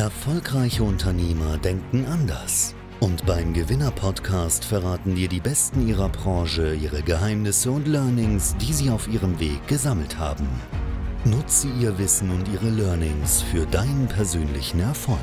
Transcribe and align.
Erfolgreiche 0.00 0.82
Unternehmer 0.82 1.58
denken 1.58 2.06
anders. 2.06 2.74
Und 3.00 3.26
beim 3.26 3.52
Gewinner-Podcast 3.52 4.64
verraten 4.64 5.14
dir 5.14 5.28
die 5.28 5.40
Besten 5.40 5.86
ihrer 5.86 6.08
Branche 6.08 6.72
ihre 6.72 7.02
Geheimnisse 7.02 7.70
und 7.70 7.86
Learnings, 7.86 8.56
die 8.56 8.72
sie 8.72 8.88
auf 8.88 9.08
ihrem 9.08 9.38
Weg 9.40 9.68
gesammelt 9.68 10.18
haben. 10.18 10.48
Nutze 11.26 11.68
ihr 11.78 11.98
Wissen 11.98 12.30
und 12.30 12.48
ihre 12.48 12.70
Learnings 12.70 13.42
für 13.42 13.66
deinen 13.66 14.08
persönlichen 14.08 14.80
Erfolg. 14.80 15.18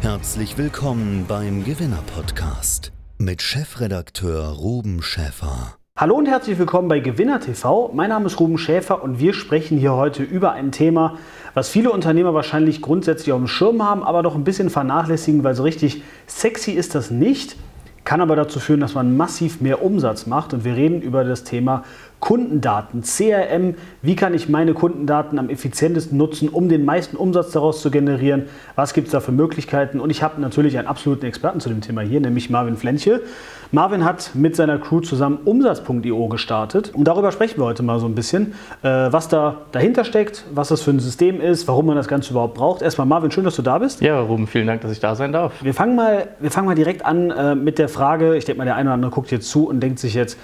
Herzlich 0.00 0.56
willkommen 0.56 1.26
beim 1.28 1.62
Gewinner-Podcast 1.62 2.92
mit 3.18 3.42
Chefredakteur 3.42 4.48
Ruben 4.48 5.02
Schäfer. 5.02 5.76
Hallo 5.94 6.14
und 6.14 6.24
herzlich 6.24 6.58
willkommen 6.58 6.88
bei 6.88 7.00
Gewinner 7.00 7.40
TV. 7.40 7.90
Mein 7.92 8.08
Name 8.08 8.24
ist 8.24 8.40
Ruben 8.40 8.56
Schäfer 8.56 9.02
und 9.02 9.18
wir 9.18 9.34
sprechen 9.34 9.76
hier 9.76 9.92
heute 9.92 10.22
über 10.22 10.52
ein 10.52 10.72
Thema, 10.72 11.18
was 11.54 11.68
viele 11.68 11.90
Unternehmer 11.90 12.34
wahrscheinlich 12.34 12.82
grundsätzlich 12.82 13.32
auf 13.32 13.38
dem 13.38 13.48
Schirm 13.48 13.82
haben, 13.82 14.02
aber 14.02 14.22
doch 14.22 14.34
ein 14.34 14.44
bisschen 14.44 14.70
vernachlässigen, 14.70 15.44
weil 15.44 15.54
so 15.54 15.62
richtig 15.62 16.02
sexy 16.26 16.72
ist 16.72 16.94
das 16.94 17.10
nicht, 17.10 17.56
kann 18.04 18.20
aber 18.20 18.36
dazu 18.36 18.60
führen, 18.60 18.80
dass 18.80 18.94
man 18.94 19.16
massiv 19.16 19.60
mehr 19.60 19.82
Umsatz 19.82 20.26
macht. 20.26 20.54
Und 20.54 20.64
wir 20.64 20.76
reden 20.76 21.02
über 21.02 21.24
das 21.24 21.44
Thema 21.44 21.84
Kundendaten, 22.20 23.02
CRM, 23.02 23.74
wie 24.02 24.14
kann 24.14 24.34
ich 24.34 24.48
meine 24.48 24.74
Kundendaten 24.74 25.38
am 25.38 25.48
effizientesten 25.48 26.16
nutzen, 26.16 26.50
um 26.50 26.68
den 26.68 26.84
meisten 26.84 27.16
Umsatz 27.16 27.50
daraus 27.50 27.80
zu 27.80 27.90
generieren, 27.90 28.44
was 28.76 28.92
gibt 28.92 29.08
es 29.08 29.12
da 29.12 29.20
für 29.20 29.32
Möglichkeiten 29.32 30.00
und 30.00 30.10
ich 30.10 30.22
habe 30.22 30.40
natürlich 30.40 30.78
einen 30.78 30.86
absoluten 30.86 31.24
Experten 31.24 31.60
zu 31.60 31.70
dem 31.70 31.80
Thema 31.80 32.02
hier, 32.02 32.20
nämlich 32.20 32.50
Marvin 32.50 32.76
Flenche. 32.76 33.22
Marvin 33.72 34.04
hat 34.04 34.32
mit 34.34 34.56
seiner 34.56 34.78
Crew 34.78 35.00
zusammen 35.00 35.38
Umsatz.io 35.44 36.28
gestartet 36.28 36.90
und 36.92 37.04
darüber 37.04 37.32
sprechen 37.32 37.58
wir 37.58 37.64
heute 37.64 37.82
mal 37.82 38.00
so 38.00 38.06
ein 38.06 38.14
bisschen, 38.14 38.54
äh, 38.82 38.88
was 38.88 39.28
da 39.28 39.62
dahinter 39.72 40.04
steckt, 40.04 40.44
was 40.52 40.68
das 40.68 40.82
für 40.82 40.90
ein 40.90 41.00
System 41.00 41.40
ist, 41.40 41.68
warum 41.68 41.86
man 41.86 41.96
das 41.96 42.08
Ganze 42.08 42.32
überhaupt 42.32 42.54
braucht. 42.54 42.82
Erstmal 42.82 43.06
Marvin, 43.06 43.30
schön, 43.30 43.44
dass 43.44 43.56
du 43.56 43.62
da 43.62 43.78
bist. 43.78 44.02
Ja, 44.02 44.20
Ruben, 44.20 44.46
vielen 44.46 44.66
Dank, 44.66 44.82
dass 44.82 44.90
ich 44.90 45.00
da 45.00 45.14
sein 45.14 45.32
darf. 45.32 45.52
Wir 45.62 45.72
fangen 45.72 45.94
mal, 45.94 46.28
wir 46.40 46.50
fangen 46.50 46.66
mal 46.66 46.74
direkt 46.74 47.06
an 47.06 47.30
äh, 47.30 47.54
mit 47.54 47.78
der 47.78 47.88
Frage, 47.90 48.36
ich 48.36 48.46
denke 48.46 48.58
mal, 48.58 48.64
der 48.64 48.76
eine 48.76 48.88
oder 48.88 48.94
andere 48.94 49.10
guckt 49.10 49.30
jetzt 49.30 49.50
zu 49.50 49.68
und 49.68 49.80
denkt 49.80 49.98
sich 49.98 50.14
jetzt, 50.14 50.38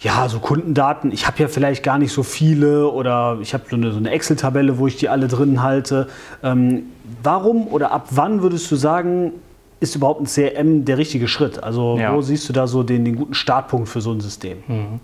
ja, 0.00 0.28
so 0.28 0.38
Kundendaten, 0.38 1.12
ich 1.12 1.26
habe 1.26 1.38
ja 1.42 1.48
vielleicht 1.48 1.82
gar 1.82 1.98
nicht 1.98 2.12
so 2.12 2.22
viele 2.22 2.88
oder 2.88 3.38
ich 3.42 3.52
habe 3.52 3.64
so 3.68 3.76
eine, 3.76 3.92
so 3.92 3.98
eine 3.98 4.10
Excel-Tabelle, 4.10 4.78
wo 4.78 4.86
ich 4.86 4.96
die 4.96 5.10
alle 5.10 5.28
drin 5.28 5.62
halte. 5.62 6.08
Ähm, 6.42 6.84
warum 7.22 7.68
oder 7.68 7.92
ab 7.92 8.08
wann 8.10 8.40
würdest 8.40 8.70
du 8.70 8.76
sagen, 8.76 9.32
ist 9.78 9.96
überhaupt 9.96 10.22
ein 10.22 10.26
CRM 10.26 10.84
der 10.86 10.96
richtige 10.96 11.28
Schritt? 11.28 11.62
Also 11.62 11.98
ja. 11.98 12.14
wo 12.14 12.22
siehst 12.22 12.48
du 12.48 12.52
da 12.52 12.66
so 12.66 12.82
den, 12.82 13.04
den, 13.04 13.16
guten 13.16 13.34
Startpunkt 13.34 13.88
für 13.88 14.00
so 14.00 14.12
ein 14.12 14.20
System? 14.20 14.58
Mhm. 14.68 15.00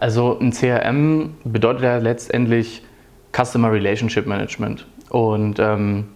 Also 0.00 0.38
ein 0.38 0.52
CRM 0.52 1.34
bedeutet 1.44 1.82
ja 1.82 1.96
letztendlich 1.96 2.82
Customer 3.34 3.72
Relationship 3.72 4.26
Management. 4.26 4.86
Und 5.08 5.58
ähm, 5.58 6.08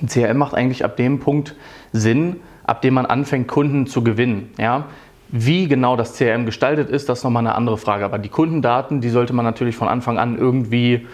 ein 0.00 0.08
CRM 0.08 0.38
macht 0.38 0.54
eigentlich 0.54 0.84
ab 0.84 0.96
dem 0.96 1.20
Punkt 1.20 1.54
Sinn, 1.92 2.36
ab 2.64 2.82
dem 2.82 2.94
man 2.94 3.06
anfängt, 3.06 3.48
Kunden 3.48 3.86
zu 3.86 4.02
gewinnen. 4.02 4.50
Ja? 4.58 4.84
Wie 5.28 5.66
genau 5.66 5.96
das 5.96 6.14
CRM 6.16 6.44
gestaltet 6.46 6.90
ist, 6.90 7.08
das 7.08 7.18
ist 7.18 7.24
nochmal 7.24 7.46
eine 7.46 7.54
andere 7.54 7.78
Frage. 7.78 8.04
Aber 8.04 8.18
die 8.18 8.28
Kundendaten, 8.28 9.00
die 9.00 9.08
sollte 9.08 9.32
man 9.32 9.44
natürlich 9.44 9.76
von 9.76 9.88
Anfang 9.88 10.18
an 10.18 10.36
irgendwie 10.36 11.06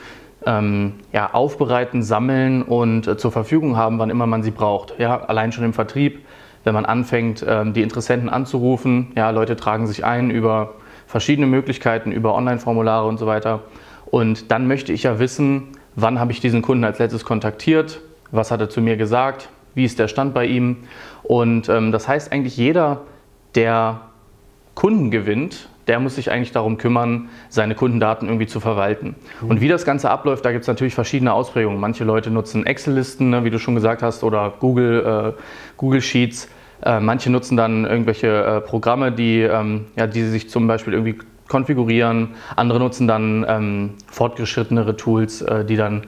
ähm, 0.47 0.95
ja, 1.13 1.33
aufbereiten, 1.33 2.03
sammeln 2.03 2.63
und 2.63 3.07
äh, 3.07 3.17
zur 3.17 3.33
Verfügung 3.33 3.77
haben, 3.77 3.99
wann 3.99 4.11
immer 4.11 4.27
man 4.27 4.43
sie 4.43 4.51
braucht. 4.51 4.95
Ja, 4.99 5.21
allein 5.25 5.53
schon 5.53 5.65
im 5.65 5.73
Vertrieb, 5.73 6.25
wenn 6.65 6.75
man 6.75 6.85
anfängt, 6.85 7.45
ähm, 7.47 7.73
die 7.75 7.83
Interessenten 7.83 8.29
anzurufen. 8.29 9.13
Ja, 9.17 9.31
Leute 9.31 9.57
tragen 9.57 9.87
sich 9.87 10.05
ein 10.05 10.31
über 10.31 10.75
verschiedene 11.07 11.47
Möglichkeiten, 11.47 12.13
über 12.13 12.35
Online-Formulare 12.35 13.07
und 13.07 13.19
so 13.19 13.27
weiter. 13.27 13.61
Und 14.07 14.51
dann 14.51 14.67
möchte 14.67 14.93
ich 14.93 15.05
ja 15.05 15.19
wissen, 15.19 15.69
wann 15.95 16.19
habe 16.21 16.33
ich 16.33 16.41
diesen 16.41 16.63
Kunden 16.63 16.85
als 16.85 16.99
letztes 16.99 17.25
kontaktiert, 17.25 18.01
was 18.31 18.51
hat 18.51 18.61
er 18.61 18.69
zu 18.69 18.81
mir 18.81 18.97
gesagt, 18.97 19.49
wie 19.79 19.85
ist 19.85 19.99
der 19.99 20.09
Stand 20.09 20.35
bei 20.35 20.45
ihm. 20.45 20.77
Und 21.23 21.71
ähm, 21.71 21.93
das 21.93 22.07
heißt 22.07 22.31
eigentlich, 22.31 22.59
jeder, 22.59 23.03
der 23.55 24.03
Kunden 24.75 25.11
gewinnt, 25.11 25.71
der 25.87 26.01
muss 26.01 26.17
sich 26.17 26.31
eigentlich 26.31 26.53
darum 26.53 26.77
kümmern, 26.77 27.31
seine 27.49 27.75
Kundendaten 27.75 28.29
irgendwie 28.29 28.47
zu 28.47 28.61
verwalten. 28.61 29.15
Mhm. 29.41 29.49
Und 29.49 29.61
wie 29.63 29.69
das 29.69 29.87
Ganze 29.87 30.11
abläuft, 30.11 30.45
da 30.45 30.53
gibt 30.53 30.63
es 30.63 30.69
natürlich 30.69 30.95
verschiedene 30.95 31.33
Ausprägungen. 31.33 31.81
Manche 31.81 32.05
Leute 32.05 32.31
nutzen 32.31 32.67
Excel-Listen, 32.67 33.31
ne, 33.31 33.45
wie 33.45 33.51
du 33.51 33.59
schon 33.59 33.75
gesagt 33.75 34.03
hast, 34.03 34.23
oder 34.23 34.53
Google, 34.61 35.35
äh, 35.37 35.43
Google 35.79 36.03
Sheets. 36.03 36.49
Äh, 36.85 37.01
manche 37.01 37.31
nutzen 37.31 37.57
dann 37.57 37.87
irgendwelche 37.87 38.29
äh, 38.29 38.61
Programme, 38.61 39.11
die, 39.13 39.41
ähm, 39.41 39.87
ja, 39.97 40.07
die 40.07 40.25
sich 40.25 40.51
zum 40.51 40.67
Beispiel 40.67 40.93
irgendwie 40.93 41.19
konfigurieren. 41.49 42.35
Andere 42.55 42.79
nutzen 42.79 43.09
dann 43.09 43.47
ähm, 43.49 43.91
fortgeschrittenere 44.07 44.97
Tools, 44.97 45.41
äh, 45.43 45.65
die 45.65 45.77
dann 45.77 46.03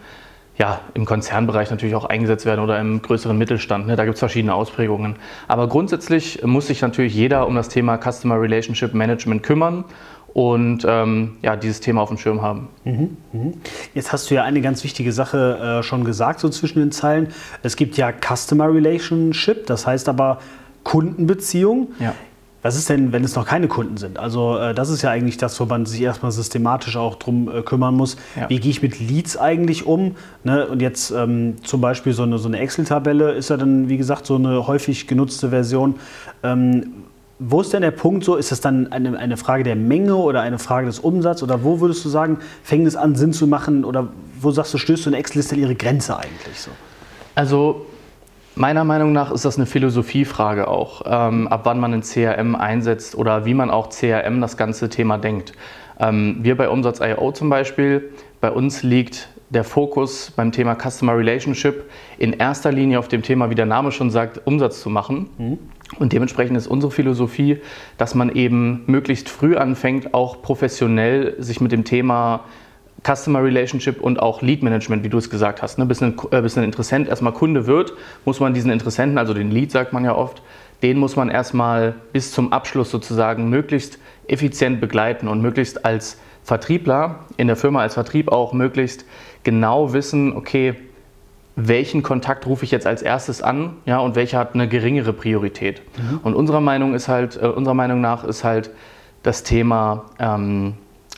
ja, 0.61 0.83
im 0.93 1.07
Konzernbereich 1.07 1.71
natürlich 1.71 1.95
auch 1.95 2.05
eingesetzt 2.05 2.45
werden 2.45 2.61
oder 2.61 2.79
im 2.79 3.01
größeren 3.01 3.37
Mittelstand. 3.37 3.87
Ne? 3.87 3.97
Da 3.97 4.05
gibt 4.05 4.17
es 4.17 4.19
verschiedene 4.19 4.53
Ausprägungen. 4.53 5.17
Aber 5.49 5.67
grundsätzlich 5.69 6.43
muss 6.45 6.67
sich 6.67 6.83
natürlich 6.83 7.15
jeder 7.15 7.47
um 7.47 7.55
das 7.55 7.71
Thema 7.71 7.97
Customer 7.97 8.39
Relationship 8.39 8.93
Management 8.93 9.43
kümmern 9.43 9.87
und 10.35 10.85
ähm, 10.87 11.39
ja, 11.41 11.57
dieses 11.57 11.81
Thema 11.81 12.03
auf 12.03 12.11
dem 12.11 12.19
Schirm 12.19 12.43
haben. 12.43 12.69
Mhm, 12.85 13.17
mhm. 13.33 13.55
Jetzt 13.95 14.13
hast 14.13 14.31
du 14.31 14.35
ja 14.35 14.45
eine 14.45 14.61
ganz 14.61 14.85
wichtige 14.85 15.13
Sache 15.13 15.79
äh, 15.81 15.83
schon 15.83 16.05
gesagt, 16.05 16.41
so 16.41 16.51
zwischen 16.51 16.81
den 16.81 16.93
Zeilen. 16.93 17.29
Es 17.63 17.75
gibt 17.77 17.97
ja 17.97 18.13
Customer 18.13 18.71
Relationship, 18.71 19.67
das 19.67 19.87
heißt 19.87 20.11
aber 20.11 20.41
Kundenbeziehung. 20.85 21.93
Ja. 21.99 22.15
Was 22.63 22.77
ist 22.77 22.91
denn, 22.91 23.13
wenn 23.13 23.25
es 23.25 23.35
noch 23.37 23.47
keine 23.47 23.69
Kunden 23.69 23.97
sind? 23.97 24.19
Also 24.19 24.59
äh, 24.59 24.75
das 24.75 24.91
ist 24.91 25.01
ja 25.03 25.11
eigentlich 25.11 25.39
das, 25.39 25.59
wo 25.61 25.65
man 25.65 25.87
sich 25.87 26.03
erstmal 26.03 26.31
systematisch 26.31 26.97
auch 26.97 27.15
drum 27.15 27.51
äh, 27.51 27.63
kümmern 27.63 27.95
muss. 27.95 28.17
Ja. 28.37 28.51
Wie 28.51 28.61
gehe 28.61 28.71
ich 28.71 28.83
mit 28.83 29.01
Leads 29.01 29.39
eigentlich 29.39 29.87
um? 29.87 30.17
Ne? 30.45 30.67
Und 30.67 30.83
jetzt 30.83 31.11
ähm, 31.11 31.57
zum 31.63 31.81
Beispiel 31.81 32.13
so 32.13 32.23
eine, 32.23 32.39
so 32.39 32.49
eine 32.49 32.59
Excel-Tabelle 32.59 33.33
ist 33.33 33.49
ja 33.49 33.57
dann, 33.57 33.89
wie 33.89 33.97
gesagt, 33.97 34.27
so 34.27 34.35
eine 34.35 34.67
häufig 34.67 35.07
genutzte 35.07 35.49
Version. 35.49 35.95
Ähm, 36.43 36.93
wo 37.39 37.63
ist 37.63 37.73
denn 37.73 37.81
der 37.81 37.93
Punkt 37.93 38.25
so? 38.25 38.37
Ist 38.37 38.53
das 38.53 38.61
dann 38.61 38.93
eine, 38.93 39.19
eine 39.19 39.39
Frage 39.39 39.65
der 39.65 39.77
Menge 39.77 40.15
oder 40.15 40.43
eine 40.43 40.59
Frage 40.59 40.87
des 40.87 40.99
Umsatzes? 40.99 41.43
Oder 41.43 41.65
wo 41.65 41.81
würdest 41.81 42.05
du 42.05 42.11
sagen, 42.11 42.39
fängt 42.63 42.87
es 42.87 42.97
an, 42.97 43.15
Sinn 43.15 43.33
zu 43.33 43.47
machen? 43.47 43.87
Oder 43.87 44.09
wo 44.39 44.51
sagst 44.51 44.75
du, 44.75 44.79
stößt 44.79 45.07
du 45.07 45.11
eine 45.11 45.17
Excel-Liste 45.17 45.57
ihre 45.57 45.75
Grenze 45.75 46.19
eigentlich 46.19 46.61
so? 46.61 46.71
Also 47.35 47.87
Meiner 48.57 48.85
Meinung 48.85 49.13
nach 49.13 49.31
ist 49.31 49.45
das 49.45 49.57
eine 49.57 49.67
Philosophiefrage 49.67 50.67
auch, 50.69 51.03
ähm, 51.07 51.47
ab 51.49 51.61
wann 51.65 51.79
man 51.79 51.95
ein 51.95 52.03
CRM 52.03 52.57
einsetzt 52.57 53.15
oder 53.15 53.45
wie 53.45 53.55
man 53.55 53.71
auch 53.71 53.91
CRM 53.91 54.41
das 54.41 54.57
ganze 54.57 54.89
Thema 54.89 55.19
denkt. 55.19 55.53
Ähm, 56.01 56.39
wir 56.43 56.57
bei 56.57 56.69
Umsatz.io 56.69 57.33
zum 57.33 57.49
Beispiel, 57.49 58.11
bei 58.41 58.51
uns 58.51 58.83
liegt 58.83 59.29
der 59.51 59.65
Fokus 59.65 60.31
beim 60.31 60.53
Thema 60.53 60.77
Customer 60.77 61.17
Relationship 61.17 61.91
in 62.19 62.33
erster 62.33 62.73
Linie 62.73 62.99
auf 62.99 63.09
dem 63.09 63.23
Thema, 63.23 63.51
wie 63.51 63.55
der 63.55 63.67
Name 63.67 63.93
schon 63.93 64.11
sagt, 64.11 64.41
Umsatz 64.47 64.81
zu 64.81 64.91
machen. 64.91 65.29
Mhm. 65.39 65.59
Und 65.99 66.13
dementsprechend 66.13 66.57
ist 66.57 66.69
unsere 66.69 66.93
Philosophie, 66.93 67.59
dass 67.99 68.15
man 68.15 68.35
eben 68.35 68.85
möglichst 68.87 69.29
früh 69.29 69.57
anfängt, 69.57 70.15
auch 70.15 70.41
professionell 70.41 71.35
sich 71.39 71.61
mit 71.61 71.73
dem 71.73 71.85
Thema 71.85 72.45
Customer 73.05 73.43
Relationship 73.43 74.01
und 74.01 74.21
auch 74.21 74.43
Lead 74.43 74.63
Management, 74.63 75.05
wie 75.05 75.09
du 75.09 75.19
es 75.19 75.31
gesagt 75.31 75.63
hast. 75.63 75.79
Ne? 75.79 75.87
Bis, 75.87 76.03
ein, 76.03 76.17
äh, 76.31 76.43
bis 76.43 76.57
ein 76.59 76.65
Interessent 76.65 77.09
erstmal 77.09 77.33
Kunde 77.33 77.67
wird, 77.67 77.95
muss 78.25 78.41
man 78.41 78.55
diesen 78.55 78.71
Interessenten, 78.71 79.19
also 79.19 79.35
den 79.35 79.51
Lead 79.51 79.71
sagt 79.71 79.93
man 79.93 80.05
ja 80.05 80.15
oft, 80.15 80.43
den 80.83 80.99
muss 80.99 81.17
man 81.17 81.29
erstmal 81.29 81.95
bis 82.13 82.33
zum 82.33 82.53
Abschluss 82.53 82.91
sozusagen 82.91 83.49
möglichst 83.49 83.99
effizient 84.29 84.81
begleiten 84.81 85.29
und 85.29 85.41
möglichst 85.43 85.85
als 85.85 86.19
Vertriebler 86.43 87.21
in 87.37 87.47
der 87.47 87.57
Firma, 87.57 87.81
als 87.81 87.95
Vertrieb 87.95 88.33
auch 88.33 88.53
möglichst 88.53 89.05
genau 89.43 89.93
wissen, 89.93 90.35
okay, 90.37 90.75
welchen 91.57 92.03
Kontakt 92.03 92.47
rufe 92.47 92.65
ich 92.65 92.71
jetzt 92.71 92.87
als 92.87 93.03
erstes 93.03 93.43
an 93.43 93.77
ja, 93.85 93.99
und 93.99 94.15
welcher 94.15 94.39
hat 94.39 94.55
eine 94.55 94.69
geringere 94.69 95.13
Priorität. 95.13 95.83
Mhm. 95.99 96.21
Und 96.23 96.35
unserer 96.35 96.61
Meinung, 96.61 96.95
ist 96.95 97.09
halt, 97.09 97.37
äh, 97.37 97.47
unserer 97.47 97.75
Meinung 97.75 98.01
nach 98.01 98.25
ist 98.25 98.45
halt 98.45 98.71
das 99.23 99.43
Thema 99.43 100.07
ähm, 100.19 100.75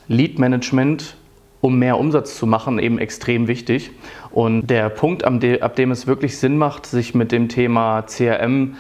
Lead 0.09 0.38
Management 0.38 1.16
um 1.62 1.78
mehr 1.78 1.99
Umsatz 1.99 2.37
zu 2.37 2.47
machen, 2.47 2.78
eben 2.78 2.99
extrem 2.99 3.49
wichtig. 3.49 3.93
Und 4.31 4.67
der 4.67 4.91
Punkt, 4.91 5.25
ab 5.25 5.76
dem 5.76 5.91
es 5.93 6.06
wirklich 6.06 6.37
Sinn 6.37 6.59
macht, 6.59 6.85
sich 6.85 7.14
mit 7.14 7.32
dem 7.32 7.49
Thema 7.49 8.03
CRM 8.03 8.75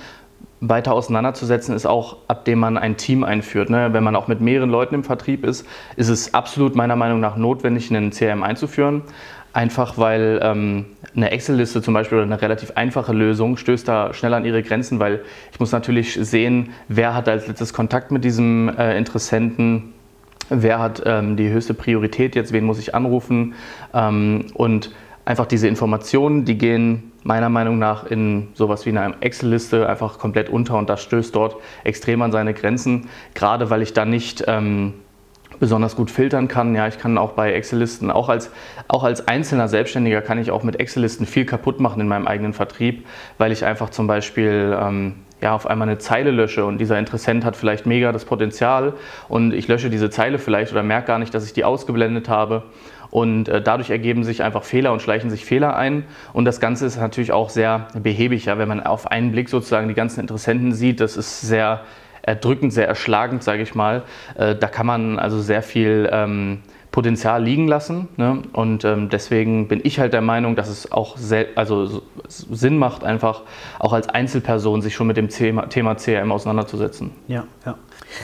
weiter 0.60 0.92
auseinanderzusetzen, 0.92 1.74
ist 1.76 1.86
auch, 1.86 2.18
ab 2.26 2.44
dem 2.44 2.58
man 2.58 2.76
ein 2.76 2.96
Team 2.96 3.22
einführt. 3.22 3.70
Ne? 3.70 3.90
Wenn 3.92 4.02
man 4.02 4.16
auch 4.16 4.26
mit 4.26 4.40
mehreren 4.40 4.68
Leuten 4.68 4.96
im 4.96 5.04
Vertrieb 5.04 5.44
ist, 5.44 5.66
ist 5.96 6.08
es 6.08 6.34
absolut 6.34 6.74
meiner 6.74 6.96
Meinung 6.96 7.20
nach 7.20 7.36
notwendig, 7.36 7.90
einen 7.90 8.10
CRM 8.10 8.42
einzuführen. 8.42 9.02
Einfach 9.52 9.98
weil 9.98 10.40
ähm, 10.42 10.86
eine 11.14 11.30
Excel-Liste 11.30 11.82
zum 11.82 11.94
Beispiel 11.94 12.18
oder 12.18 12.26
eine 12.26 12.40
relativ 12.40 12.72
einfache 12.72 13.12
Lösung 13.12 13.58
stößt 13.58 13.86
da 13.86 14.14
schnell 14.14 14.34
an 14.34 14.44
ihre 14.44 14.62
Grenzen, 14.62 14.98
weil 14.98 15.20
ich 15.52 15.60
muss 15.60 15.72
natürlich 15.72 16.14
sehen, 16.14 16.70
wer 16.88 17.14
hat 17.14 17.28
als 17.28 17.46
letztes 17.46 17.72
Kontakt 17.74 18.10
mit 18.10 18.24
diesem 18.24 18.70
äh, 18.76 18.96
Interessenten, 18.96 19.91
wer 20.52 20.78
hat 20.78 21.02
ähm, 21.06 21.36
die 21.36 21.50
höchste 21.50 21.74
Priorität 21.74 22.34
jetzt, 22.34 22.52
wen 22.52 22.64
muss 22.64 22.78
ich 22.78 22.94
anrufen 22.94 23.54
ähm, 23.94 24.46
und 24.54 24.92
einfach 25.24 25.46
diese 25.46 25.68
Informationen, 25.68 26.44
die 26.44 26.58
gehen 26.58 27.12
meiner 27.24 27.48
Meinung 27.48 27.78
nach 27.78 28.04
in 28.04 28.48
sowas 28.54 28.84
wie 28.86 28.90
einer 28.90 29.14
Excel-Liste 29.20 29.88
einfach 29.88 30.18
komplett 30.18 30.48
unter 30.48 30.76
und 30.76 30.90
das 30.90 31.02
stößt 31.02 31.34
dort 31.34 31.56
extrem 31.84 32.22
an 32.22 32.32
seine 32.32 32.54
Grenzen, 32.54 33.08
gerade 33.34 33.70
weil 33.70 33.82
ich 33.82 33.92
da 33.92 34.04
nicht 34.04 34.44
ähm, 34.48 34.94
besonders 35.60 35.94
gut 35.94 36.10
filtern 36.10 36.48
kann. 36.48 36.74
Ja, 36.74 36.88
ich 36.88 36.98
kann 36.98 37.16
auch 37.18 37.32
bei 37.32 37.52
Excel-Listen, 37.52 38.10
auch 38.10 38.28
als, 38.28 38.50
auch 38.88 39.04
als 39.04 39.28
einzelner 39.28 39.68
Selbstständiger 39.68 40.20
kann 40.20 40.38
ich 40.38 40.50
auch 40.50 40.64
mit 40.64 40.80
Excel-Listen 40.80 41.26
viel 41.26 41.44
kaputt 41.44 41.78
machen 41.78 42.00
in 42.00 42.08
meinem 42.08 42.26
eigenen 42.26 42.52
Vertrieb, 42.52 43.06
weil 43.38 43.52
ich 43.52 43.64
einfach 43.64 43.90
zum 43.90 44.08
Beispiel 44.08 44.76
ähm, 44.80 45.14
ja, 45.42 45.54
auf 45.54 45.66
einmal 45.66 45.88
eine 45.88 45.98
Zeile 45.98 46.30
lösche 46.30 46.64
und 46.64 46.78
dieser 46.78 46.98
Interessent 46.98 47.44
hat 47.44 47.56
vielleicht 47.56 47.84
mega 47.84 48.12
das 48.12 48.24
Potenzial 48.24 48.94
und 49.28 49.52
ich 49.52 49.68
lösche 49.68 49.90
diese 49.90 50.08
Zeile 50.08 50.38
vielleicht 50.38 50.72
oder 50.72 50.82
merke 50.82 51.08
gar 51.08 51.18
nicht, 51.18 51.34
dass 51.34 51.44
ich 51.44 51.52
die 51.52 51.64
ausgeblendet 51.64 52.28
habe. 52.28 52.62
Und 53.10 53.48
äh, 53.48 53.60
dadurch 53.60 53.90
ergeben 53.90 54.24
sich 54.24 54.42
einfach 54.42 54.62
Fehler 54.62 54.90
und 54.90 55.02
schleichen 55.02 55.28
sich 55.28 55.44
Fehler 55.44 55.76
ein. 55.76 56.04
Und 56.32 56.46
das 56.46 56.60
Ganze 56.60 56.86
ist 56.86 56.96
natürlich 56.96 57.30
auch 57.30 57.50
sehr 57.50 57.88
behäbig, 57.92 58.46
ja, 58.46 58.56
wenn 58.56 58.68
man 58.68 58.80
auf 58.80 59.10
einen 59.10 59.32
Blick 59.32 59.50
sozusagen 59.50 59.88
die 59.88 59.94
ganzen 59.94 60.20
Interessenten 60.20 60.72
sieht. 60.72 60.98
Das 60.98 61.18
ist 61.18 61.42
sehr 61.42 61.82
erdrückend, 62.22 62.72
sehr 62.72 62.88
erschlagend, 62.88 63.42
sage 63.42 63.62
ich 63.62 63.74
mal. 63.74 64.04
Äh, 64.34 64.54
da 64.54 64.66
kann 64.66 64.86
man 64.86 65.18
also 65.18 65.40
sehr 65.42 65.62
viel 65.62 66.08
ähm, 66.10 66.60
Potenzial 66.92 67.42
liegen 67.42 67.66
lassen. 67.66 68.08
Ne? 68.16 68.42
Und 68.52 68.84
ähm, 68.84 69.08
deswegen 69.08 69.66
bin 69.66 69.80
ich 69.82 69.98
halt 69.98 70.12
der 70.12 70.20
Meinung, 70.20 70.54
dass 70.54 70.68
es 70.68 70.92
auch 70.92 71.16
also 71.56 72.02
Sinn 72.28 72.78
macht, 72.78 73.02
einfach 73.02 73.42
auch 73.78 73.94
als 73.94 74.08
Einzelperson 74.08 74.82
sich 74.82 74.94
schon 74.94 75.06
mit 75.06 75.16
dem 75.16 75.28
Thema, 75.28 75.68
Thema 75.68 75.96
CRM 75.96 76.30
auseinanderzusetzen. 76.30 77.10
Ja, 77.28 77.44
ja. 77.64 77.76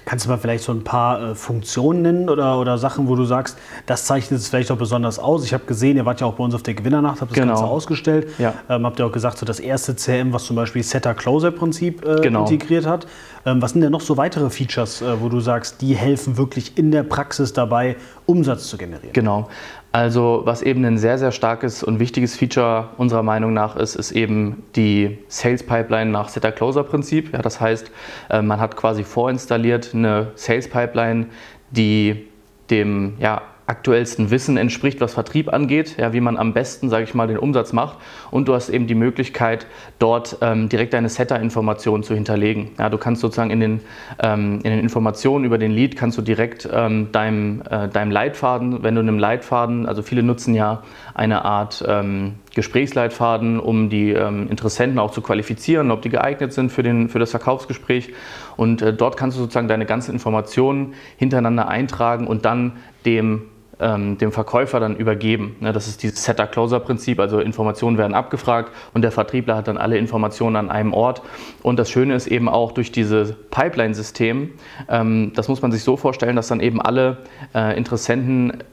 Kannst 0.05 0.27
du 0.27 0.31
mal 0.31 0.39
vielleicht 0.39 0.65
so 0.65 0.73
ein 0.73 0.85
paar 0.85 1.31
äh, 1.31 1.35
Funktionen 1.35 2.03
nennen 2.03 2.29
oder, 2.31 2.59
oder 2.59 2.79
Sachen, 2.79 3.09
wo 3.09 3.17
du 3.17 3.25
sagst, 3.25 3.59
das 3.87 4.05
zeichnet 4.05 4.41
es 4.41 4.49
vielleicht 4.49 4.71
auch 4.71 4.77
besonders 4.77 5.19
aus? 5.19 5.45
Ich 5.45 5.55
habe 5.55 5.65
gesehen, 5.65 5.97
ihr 5.97 6.07
wart 6.07 6.21
ja 6.21 6.27
auch 6.27 6.35
bei 6.35 6.45
uns 6.45 6.55
auf 6.55 6.63
der 6.63 6.75
Gewinnernacht, 6.75 7.21
habt 7.21 7.31
das 7.31 7.39
genau. 7.39 7.55
Ganze 7.55 7.65
ausgestellt. 7.65 8.29
Ja. 8.39 8.55
Ähm, 8.69 8.85
habt 8.85 8.99
ihr 8.99 9.07
auch 9.07 9.13
gesagt, 9.13 9.39
so 9.39 9.47
das 9.47 9.61
erste 9.61 9.95
CRM, 9.95 10.33
was 10.33 10.45
zum 10.45 10.57
Beispiel 10.57 10.83
Setter-Closer-Prinzip 10.83 12.05
äh, 12.05 12.21
genau. 12.21 12.41
integriert 12.41 12.87
hat. 12.87 13.07
Ähm, 13.47 13.63
was 13.63 13.73
sind 13.73 13.81
denn 13.81 13.93
noch 13.93 14.01
so 14.01 14.17
weitere 14.17 14.51
Features, 14.51 15.03
äh, 15.03 15.21
wo 15.21 15.29
du 15.29 15.41
sagst, 15.41 15.81
die 15.81 15.95
helfen 15.95 16.37
wirklich 16.37 16.77
in 16.77 16.91
der 16.91 17.03
Praxis 17.03 17.53
dabei, 17.53 17.97
Umsatz 18.27 18.69
zu 18.69 18.77
generieren? 18.77 19.13
Genau. 19.13 19.49
Also 19.91 20.43
was 20.45 20.61
eben 20.63 20.85
ein 20.85 20.99
sehr, 20.99 21.19
sehr 21.19 21.33
starkes 21.33 21.83
und 21.83 21.99
wichtiges 21.99 22.37
Feature 22.37 22.91
unserer 22.99 23.23
Meinung 23.23 23.55
nach 23.55 23.75
ist, 23.75 23.97
ist 23.97 24.13
eben 24.13 24.65
die 24.77 25.19
Sales 25.29 25.65
Pipeline 25.65 26.11
nach 26.11 26.29
Setter-Closer-Prinzip. 26.29 27.33
Ja, 27.33 27.41
das 27.41 27.61
heißt, 27.61 27.91
äh, 28.29 28.43
man 28.43 28.61
hat 28.61 28.77
quasi 28.77 29.03
vorinstalliert 29.03 29.95
eine 29.95 30.33
Sales 30.35 30.69
Pipeline, 30.69 31.27
die 31.71 32.29
dem 32.71 33.15
ja, 33.19 33.41
aktuellsten 33.69 34.31
Wissen 34.31 34.57
entspricht, 34.57 35.01
was 35.01 35.13
Vertrieb 35.13 35.53
angeht, 35.53 35.97
ja, 35.99 36.15
wie 36.15 36.21
man 36.21 36.39
am 36.39 36.55
besten, 36.55 36.89
sage 36.89 37.05
ich 37.05 37.15
mal, 37.15 37.29
den 37.29 37.39
Umsatz 37.39 37.75
macht. 37.75 37.99
Und 38.31 38.49
du 38.49 38.55
hast 38.55 38.71
eben 38.71 38.87
die 38.87 38.95
Möglichkeit, 38.95 39.67
dort 39.99 40.39
ähm, 40.41 40.71
direkt 40.71 40.95
deine 40.95 41.11
Setter-Informationen 41.11 42.03
zu 42.03 42.15
hinterlegen. 42.15 42.71
Ja, 42.79 42.89
du 42.89 42.97
kannst 42.97 43.21
sozusagen 43.21 43.51
in 43.51 43.61
den, 43.61 43.81
ähm, 44.21 44.61
in 44.65 44.71
den 44.71 44.81
Informationen 44.81 45.45
über 45.45 45.59
den 45.59 45.71
Lead 45.71 45.97
kannst 45.97 46.17
du 46.17 46.23
direkt 46.23 46.67
ähm, 46.73 47.13
deinem, 47.13 47.63
äh, 47.69 47.89
deinem 47.89 48.11
Leitfaden, 48.11 48.83
wenn 48.83 48.95
du 48.95 49.03
in 49.03 49.09
einem 49.09 49.19
Leitfaden, 49.19 49.85
also 49.85 50.01
viele 50.01 50.23
nutzen 50.23 50.55
ja 50.55 50.83
eine 51.15 51.45
Art 51.45 51.85
ähm, 51.87 52.37
Gesprächsleitfaden, 52.55 53.61
um 53.61 53.91
die 53.91 54.13
ähm, 54.13 54.49
Interessenten 54.49 54.99
auch 54.99 55.11
zu 55.11 55.21
qualifizieren, 55.21 55.91
ob 55.91 56.01
die 56.01 56.09
geeignet 56.09 56.55
sind 56.55 56.73
für, 56.73 56.83
den, 56.83 57.11
für 57.11 57.19
das 57.19 57.33
Verkaufsgespräch. 57.33 58.15
Und 58.57 58.81
äh, 58.81 58.95
dort 58.95 59.19
kannst 59.19 59.37
du 59.37 59.43
sozusagen 59.43 59.69
deine 59.69 59.85
ganzen 59.85 60.13
Informationen 60.13 60.95
hintereinander 61.19 61.69
eintragen 61.69 62.27
und 62.27 62.47
dann 62.47 62.73
dem 63.05 63.43
ähm, 63.81 64.19
dem 64.19 64.33
Verkäufer 64.33 64.81
dann 64.81 64.97
übergeben. 64.97 65.57
Ne, 65.61 65.73
das 65.73 65.89
ist 65.89 66.03
dieses 66.03 66.25
Setter-Closer-Prinzip, 66.25 67.21
also 67.21 67.41
Informationen 67.41 67.99
werden 67.99 68.15
abgefragt 68.15 68.73
und 68.95 69.03
der 69.03 69.13
Vertriebler 69.13 69.57
hat 69.57 69.69
dann 69.69 69.79
alle 69.79 69.99
Informationen 69.99 70.57
an 70.57 70.71
einem 70.71 70.93
Ort. 70.93 71.23
Und 71.63 71.79
das 71.79 71.91
Schöne 71.91 72.15
ist 72.15 72.27
eben 72.27 72.49
auch 72.49 72.73
durch 72.73 72.93
dieses 72.93 73.33
Pipeline-System, 73.51 74.51
ähm, 74.89 75.33
das 75.35 75.49
muss 75.49 75.63
man 75.63 75.73
sich 75.73 75.83
so 75.83 75.97
vorstellen, 75.97 76.37
dass 76.37 76.49
dann 76.49 76.61
eben 76.61 76.81
alle 76.81 77.19
äh, 77.55 77.77
Interessenten 77.77 78.65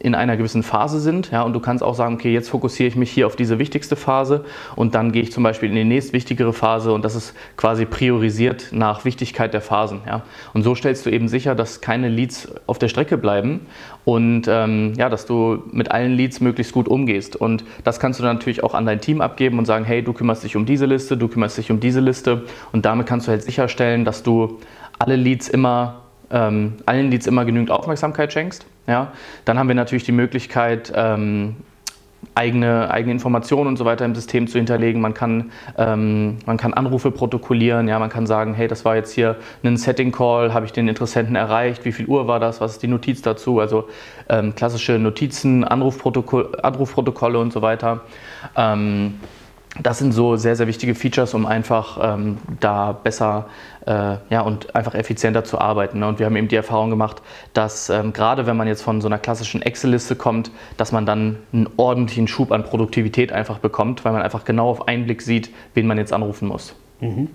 in 0.00 0.14
einer 0.14 0.36
gewissen 0.36 0.62
Phase 0.62 0.98
sind. 0.98 1.30
Ja, 1.30 1.42
und 1.42 1.52
du 1.52 1.60
kannst 1.60 1.84
auch 1.84 1.94
sagen, 1.94 2.14
okay, 2.14 2.32
jetzt 2.32 2.48
fokussiere 2.48 2.88
ich 2.88 2.96
mich 2.96 3.10
hier 3.10 3.26
auf 3.26 3.36
diese 3.36 3.58
wichtigste 3.58 3.96
Phase 3.96 4.44
und 4.74 4.94
dann 4.94 5.12
gehe 5.12 5.22
ich 5.22 5.30
zum 5.30 5.42
Beispiel 5.42 5.68
in 5.68 5.74
die 5.74 5.84
nächstwichtigere 5.84 6.52
Phase 6.52 6.92
und 6.92 7.04
das 7.04 7.14
ist 7.14 7.34
quasi 7.56 7.84
priorisiert 7.84 8.68
nach 8.72 9.04
Wichtigkeit 9.04 9.52
der 9.52 9.60
Phasen. 9.60 10.00
Ja. 10.06 10.22
Und 10.54 10.62
so 10.62 10.74
stellst 10.74 11.04
du 11.04 11.10
eben 11.10 11.28
sicher, 11.28 11.54
dass 11.54 11.82
keine 11.82 12.08
Leads 12.08 12.48
auf 12.66 12.78
der 12.78 12.88
Strecke 12.88 13.18
bleiben 13.18 13.66
und 14.06 14.48
ähm, 14.48 14.94
ja, 14.96 15.10
dass 15.10 15.26
du 15.26 15.62
mit 15.70 15.90
allen 15.90 16.16
Leads 16.16 16.40
möglichst 16.40 16.72
gut 16.72 16.88
umgehst. 16.88 17.36
Und 17.36 17.64
das 17.84 18.00
kannst 18.00 18.18
du 18.18 18.24
dann 18.24 18.36
natürlich 18.36 18.64
auch 18.64 18.74
an 18.74 18.86
dein 18.86 19.00
Team 19.00 19.20
abgeben 19.20 19.58
und 19.58 19.66
sagen, 19.66 19.84
hey, 19.84 20.02
du 20.02 20.14
kümmerst 20.14 20.44
dich 20.44 20.56
um 20.56 20.64
diese 20.64 20.86
Liste, 20.86 21.18
du 21.18 21.28
kümmerst 21.28 21.58
dich 21.58 21.70
um 21.70 21.78
diese 21.78 22.00
Liste 22.00 22.44
und 22.72 22.86
damit 22.86 23.06
kannst 23.06 23.26
du 23.26 23.32
halt 23.32 23.42
sicherstellen, 23.42 24.06
dass 24.06 24.22
du 24.22 24.58
alle 24.98 25.16
Leads 25.16 25.48
immer 25.48 26.00
ähm, 26.30 26.74
allen 26.86 27.10
Leads 27.10 27.26
immer 27.26 27.44
genügend 27.44 27.70
Aufmerksamkeit 27.70 28.32
schenkst. 28.32 28.64
Ja? 28.90 29.12
Dann 29.44 29.58
haben 29.58 29.68
wir 29.68 29.74
natürlich 29.74 30.04
die 30.04 30.12
Möglichkeit, 30.12 30.92
ähm, 30.94 31.56
eigene, 32.34 32.90
eigene 32.90 33.12
Informationen 33.12 33.68
und 33.68 33.76
so 33.76 33.84
weiter 33.84 34.04
im 34.04 34.14
System 34.14 34.46
zu 34.46 34.58
hinterlegen. 34.58 35.00
Man 35.00 35.14
kann, 35.14 35.52
ähm, 35.78 36.38
man 36.46 36.56
kann 36.56 36.74
Anrufe 36.74 37.10
protokollieren, 37.10 37.88
ja, 37.88 37.98
man 37.98 38.10
kann 38.10 38.26
sagen, 38.26 38.54
hey, 38.54 38.68
das 38.68 38.84
war 38.84 38.96
jetzt 38.96 39.12
hier 39.12 39.36
ein 39.64 39.76
Setting-Call, 39.76 40.52
habe 40.52 40.66
ich 40.66 40.72
den 40.72 40.88
Interessenten 40.88 41.36
erreicht, 41.36 41.84
wie 41.84 41.92
viel 41.92 42.06
Uhr 42.06 42.26
war 42.26 42.40
das, 42.40 42.60
was 42.60 42.72
ist 42.72 42.82
die 42.82 42.88
Notiz 42.88 43.22
dazu, 43.22 43.60
also 43.60 43.88
ähm, 44.28 44.54
klassische 44.54 44.98
Notizen, 44.98 45.64
Anrufprotokolle 45.64 47.38
und 47.38 47.52
so 47.52 47.62
weiter. 47.62 48.02
Ähm, 48.56 49.14
das 49.80 49.98
sind 49.98 50.12
so 50.12 50.36
sehr, 50.36 50.56
sehr 50.56 50.66
wichtige 50.66 50.94
Features, 50.94 51.32
um 51.32 51.46
einfach 51.46 51.98
ähm, 52.02 52.38
da 52.58 52.92
besser 52.92 53.46
äh, 53.86 54.16
ja, 54.30 54.40
und 54.42 54.74
einfach 54.74 54.94
effizienter 54.94 55.44
zu 55.44 55.58
arbeiten. 55.58 56.00
Ne? 56.00 56.08
Und 56.08 56.18
wir 56.18 56.26
haben 56.26 56.36
eben 56.36 56.48
die 56.48 56.56
Erfahrung 56.56 56.90
gemacht, 56.90 57.22
dass 57.52 57.90
ähm, 57.90 58.12
gerade 58.12 58.46
wenn 58.46 58.56
man 58.56 58.68
jetzt 58.68 58.82
von 58.82 59.00
so 59.00 59.08
einer 59.08 59.18
klassischen 59.18 59.62
Excel-Liste 59.62 60.16
kommt, 60.16 60.50
dass 60.76 60.92
man 60.92 61.06
dann 61.06 61.38
einen 61.52 61.68
ordentlichen 61.76 62.28
Schub 62.28 62.52
an 62.52 62.64
Produktivität 62.64 63.32
einfach 63.32 63.58
bekommt, 63.58 64.04
weil 64.04 64.12
man 64.12 64.22
einfach 64.22 64.44
genau 64.44 64.70
auf 64.70 64.88
einen 64.88 65.04
Blick 65.04 65.22
sieht, 65.22 65.50
wen 65.74 65.86
man 65.86 65.98
jetzt 65.98 66.12
anrufen 66.12 66.48
muss. 66.48 66.74
Mhm. 67.00 67.28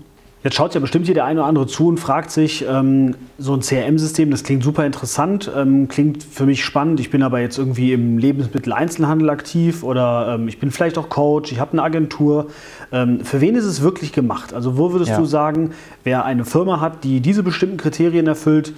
Jetzt 0.46 0.58
schaut 0.58 0.76
ja 0.76 0.80
bestimmt 0.80 1.08
hier 1.08 1.16
der 1.16 1.26
eine 1.26 1.40
oder 1.40 1.50
andere 1.50 1.66
zu 1.66 1.88
und 1.88 2.00
fragt 2.00 2.30
sich, 2.30 2.64
ähm, 2.70 3.16
so 3.40 3.56
ein 3.56 3.62
CRM-System, 3.62 4.30
das 4.30 4.44
klingt 4.44 4.64
super 4.64 4.86
interessant, 4.86 5.52
ähm, 5.56 5.88
klingt 5.88 6.24
für 6.24 6.46
mich 6.46 6.64
spannend. 6.64 7.00
Ich 7.00 7.10
bin 7.10 7.24
aber 7.24 7.40
jetzt 7.40 7.58
irgendwie 7.58 7.94
im 7.94 8.20
Lebensmitteleinzelhandel 8.20 9.32
aktiv 9.32 9.82
oder 9.82 10.36
ähm, 10.36 10.48
ich 10.48 10.60
bin 10.60 10.70
vielleicht 10.70 11.00
auch 11.00 11.10
Coach, 11.10 11.52
ich 11.52 11.60
habe 11.60 11.72
eine 11.72 11.82
Agentur. 11.82 12.46
Ähm, 12.92 13.26
für 13.26 13.42
wen 13.42 13.56
ist 13.56 13.66
es 13.66 13.82
wirklich 13.82 14.14
gemacht? 14.14 14.54
Also 14.54 14.78
wo 14.78 14.92
würdest 14.92 15.10
ja. 15.10 15.18
du 15.18 15.26
sagen, 15.26 15.72
wer 16.04 16.26
eine 16.26 16.46
Firma 16.46 16.80
hat, 16.80 17.04
die 17.04 17.22
diese 17.22 17.42
bestimmten 17.42 17.78
Kriterien 17.78 18.28
erfüllt, 18.28 18.74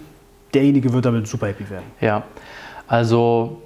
derjenige 0.53 0.93
wird 0.93 1.03
damit 1.03 1.27
super 1.27 1.47
happy 1.47 1.69
werden? 1.69 1.83
Ja, 1.99 2.23
also 2.87 3.61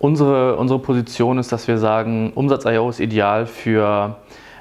unsere, 0.00 0.56
unsere 0.56 0.80
Position 0.80 1.38
ist, 1.38 1.52
dass 1.52 1.68
wir 1.68 1.78
sagen, 1.78 2.32
Umsatz.io 2.34 2.90
ist 2.90 2.98
ideal 2.98 3.46
für 3.46 4.16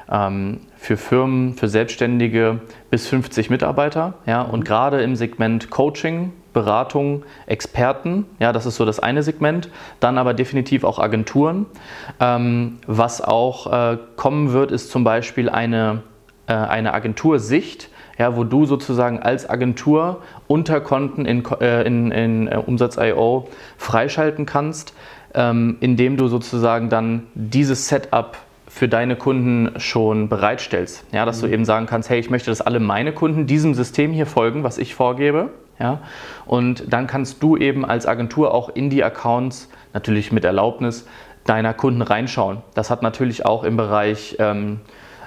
für 0.08 0.98
Firmen, 0.98 1.56
für 1.56 1.68
Selbstständige 1.68 2.60
bis 2.90 3.08
50 3.08 3.50
Mitarbeiter. 3.50 4.14
Ja, 4.26 4.42
und 4.44 4.62
mhm. 4.62 4.64
gerade 4.64 5.02
im 5.02 5.16
Segment 5.16 5.70
Coaching, 5.70 6.32
Beratung, 6.54 7.24
Experten, 7.48 8.26
ja, 8.40 8.54
das 8.54 8.66
ist 8.66 8.76
so 8.76 8.86
das 8.86 9.00
eine 9.00 9.24
Segment. 9.24 9.70
Dann 10.00 10.18
aber 10.18 10.34
definitiv 10.34 10.84
auch 10.84 11.00
Agenturen. 11.00 11.66
Ähm, 12.20 12.78
was 12.88 13.22
auch 13.22 13.72
äh, 13.72 13.98
kommen 14.16 14.54
wird, 14.54 14.72
ist 14.72 14.92
zum 14.92 15.04
Beispiel 15.04 15.50
eine, 15.50 16.04
äh, 16.48 16.54
eine 16.54 16.94
Agentursicht. 16.94 17.90
Ja, 18.18 18.38
wo 18.38 18.46
du 18.46 18.66
sozusagen 18.66 19.20
als 19.20 19.50
Agentur 19.50 20.22
Unterkonten 20.48 21.26
in, 21.26 21.44
äh, 21.60 21.84
in, 21.86 22.12
in 22.12 22.48
äh, 22.48 22.56
Umsatz.io 22.66 23.50
freischalten 23.76 24.46
kannst, 24.46 24.94
ähm, 25.34 25.76
indem 25.82 26.16
du 26.16 26.30
sozusagen 26.30 26.90
dann 26.90 27.24
dieses 27.34 27.90
Setup 27.90 28.38
für 28.76 28.90
deine 28.90 29.16
Kunden 29.16 29.80
schon 29.80 30.28
bereitstellst. 30.28 31.06
Ja, 31.14 31.24
dass 31.24 31.40
du 31.40 31.48
mhm. 31.48 31.54
eben 31.54 31.66
sagen 31.66 31.86
kannst, 31.86 32.10
hey, 32.10 32.20
ich 32.20 32.30
möchte, 32.30 32.52
dass 32.52 32.60
alle 32.60 32.82
meine 32.82 33.14
Kunden 33.14 33.48
diesem 33.48 33.74
System 33.74 34.12
hier 34.12 34.26
folgen, 34.26 34.66
was 34.66 34.78
ich 34.78 34.96
vorgebe. 34.96 35.52
Ja, 35.80 36.02
und 36.46 36.84
dann 36.92 37.08
kannst 37.08 37.42
du 37.42 37.56
eben 37.56 37.86
als 37.86 38.06
Agentur 38.06 38.54
auch 38.54 38.68
in 38.68 38.90
die 38.90 39.02
Accounts, 39.02 39.70
natürlich 39.94 40.34
mit 40.34 40.44
Erlaubnis, 40.44 41.08
deiner 41.46 41.74
Kunden 41.74 42.02
reinschauen. 42.02 42.58
Das 42.74 42.90
hat 42.90 43.02
natürlich 43.02 43.46
auch 43.46 43.64
im 43.64 43.78
Bereich 43.78 44.36
ähm, 44.40 44.82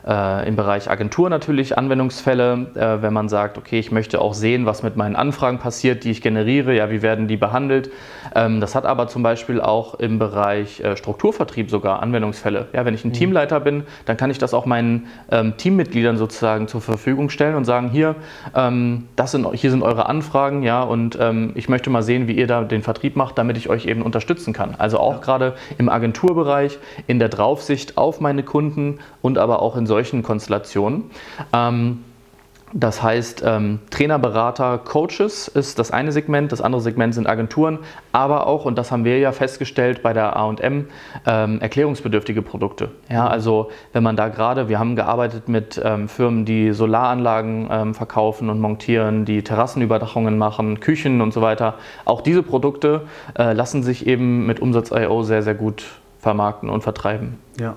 äh, 0.09 0.49
im 0.49 0.57
Bereich 0.57 0.91
Agentur 0.91 1.29
natürlich 1.29 1.77
Anwendungsfälle, 1.77 2.67
äh, 2.75 3.03
wenn 3.03 3.13
man 3.13 3.29
sagt, 3.29 3.59
okay, 3.59 3.79
ich 3.79 3.93
möchte 3.93 4.21
auch 4.21 4.35
sehen, 4.35 4.65
was 4.65 4.83
mit 4.83 4.97
meinen 4.97 5.17
Anfragen 5.17 5.59
passiert, 5.59 6.05
die 6.05 6.11
ich 6.11 6.23
generiere, 6.23 6.75
ja, 6.75 6.91
wie 6.91 7.03
werden 7.03 7.29
die 7.29 7.37
behandelt. 7.37 7.91
Ähm, 8.35 8.61
das 8.61 8.75
hat 8.75 8.87
aber 8.87 9.09
zum 9.09 9.23
Beispiel 9.23 9.61
auch 9.61 9.95
im 9.95 10.19
Bereich 10.19 10.81
äh, 10.81 10.97
Strukturvertrieb 10.97 11.71
sogar 11.71 12.03
Anwendungsfälle. 12.03 12.69
Ja, 12.73 12.85
wenn 12.85 12.95
ich 12.95 13.05
ein 13.05 13.09
mhm. 13.09 13.15
Teamleiter 13.15 13.61
bin, 13.61 13.85
dann 14.07 14.17
kann 14.17 14.31
ich 14.31 14.39
das 14.39 14.55
auch 14.55 14.65
meinen 14.65 15.09
ähm, 15.31 15.57
Teammitgliedern 15.57 16.17
sozusagen 16.17 16.69
zur 16.69 16.81
Verfügung 16.81 17.29
stellen 17.29 17.55
und 17.55 17.67
sagen, 17.67 17.91
hier, 17.91 18.17
ähm, 18.55 19.09
das 19.17 19.33
sind, 19.33 19.47
hier 19.55 19.71
sind 19.71 19.83
eure 19.83 20.07
Anfragen, 20.07 20.63
ja, 20.63 20.83
und 20.83 21.19
ähm, 21.21 21.53
ich 21.55 21.69
möchte 21.69 21.91
mal 21.91 22.03
sehen, 22.03 22.29
wie 22.29 22.33
ihr 22.33 22.47
da 22.47 22.65
den 22.65 22.83
Vertrieb 22.83 23.15
macht, 23.15 23.37
damit 23.37 23.59
ich 23.59 23.69
euch 23.69 23.85
eben 23.85 24.03
unterstützen 24.03 24.55
kann. 24.55 24.75
Also 24.79 24.99
auch 24.99 25.15
ja. 25.15 25.21
gerade 25.21 25.55
im 25.77 25.91
Agenturbereich, 25.91 26.79
in 27.07 27.19
der 27.19 27.29
Draufsicht 27.29 27.99
auf 27.99 28.21
meine 28.21 28.43
Kunden 28.43 28.99
und 29.21 29.37
aber 29.37 29.61
auch 29.61 29.77
in 29.77 29.87
solchen 29.87 29.98
solchen 29.99 30.23
Konstellationen. 30.23 31.11
Ähm, 31.53 32.05
Das 32.75 33.03
heißt, 33.03 33.43
ähm, 33.47 33.79
Trainer, 33.89 34.19
Berater, 34.19 34.77
Coaches 34.77 35.49
ist 35.49 35.79
das 35.79 35.91
eine 35.91 36.13
Segment, 36.13 36.53
das 36.53 36.61
andere 36.61 36.83
Segment 36.83 37.15
sind 37.15 37.27
Agenturen, 37.27 37.79
aber 38.13 38.47
auch, 38.47 38.67
und 38.67 38.77
das 38.77 38.93
haben 38.93 39.07
wir 39.07 39.19
ja 39.19 39.33
festgestellt 39.33 40.03
bei 40.03 40.13
der 40.13 40.37
AM, 40.37 40.85
ähm, 41.25 41.63
erklärungsbedürftige 41.63 42.43
Produkte. 42.43 42.91
Ja, 43.09 43.27
also 43.27 43.71
wenn 43.95 44.03
man 44.03 44.17
da 44.17 44.29
gerade, 44.29 44.69
wir 44.69 44.79
haben 44.79 44.97
gearbeitet 44.97 45.49
mit 45.49 45.81
ähm, 45.83 46.09
Firmen, 46.09 46.45
die 46.45 46.75
Solaranlagen 46.75 47.69
ähm, 47.71 47.95
verkaufen 47.95 48.51
und 48.51 48.61
montieren, 48.61 49.25
die 49.25 49.43
Terrassenüberdachungen 49.43 50.37
machen, 50.37 50.79
Küchen 50.81 51.23
und 51.23 51.33
so 51.33 51.41
weiter. 51.41 51.77
Auch 52.05 52.21
diese 52.21 52.43
Produkte 52.43 53.07
äh, 53.39 53.55
lassen 53.55 53.83
sich 53.83 54.07
eben 54.07 54.45
mit 54.45 54.61
Umsatz.io 54.61 55.23
sehr, 55.23 55.43
sehr 55.43 55.55
gut 55.55 55.87
vermarkten 56.21 56.69
und 56.69 56.83
vertreiben. 56.83 57.39
Ja. 57.59 57.77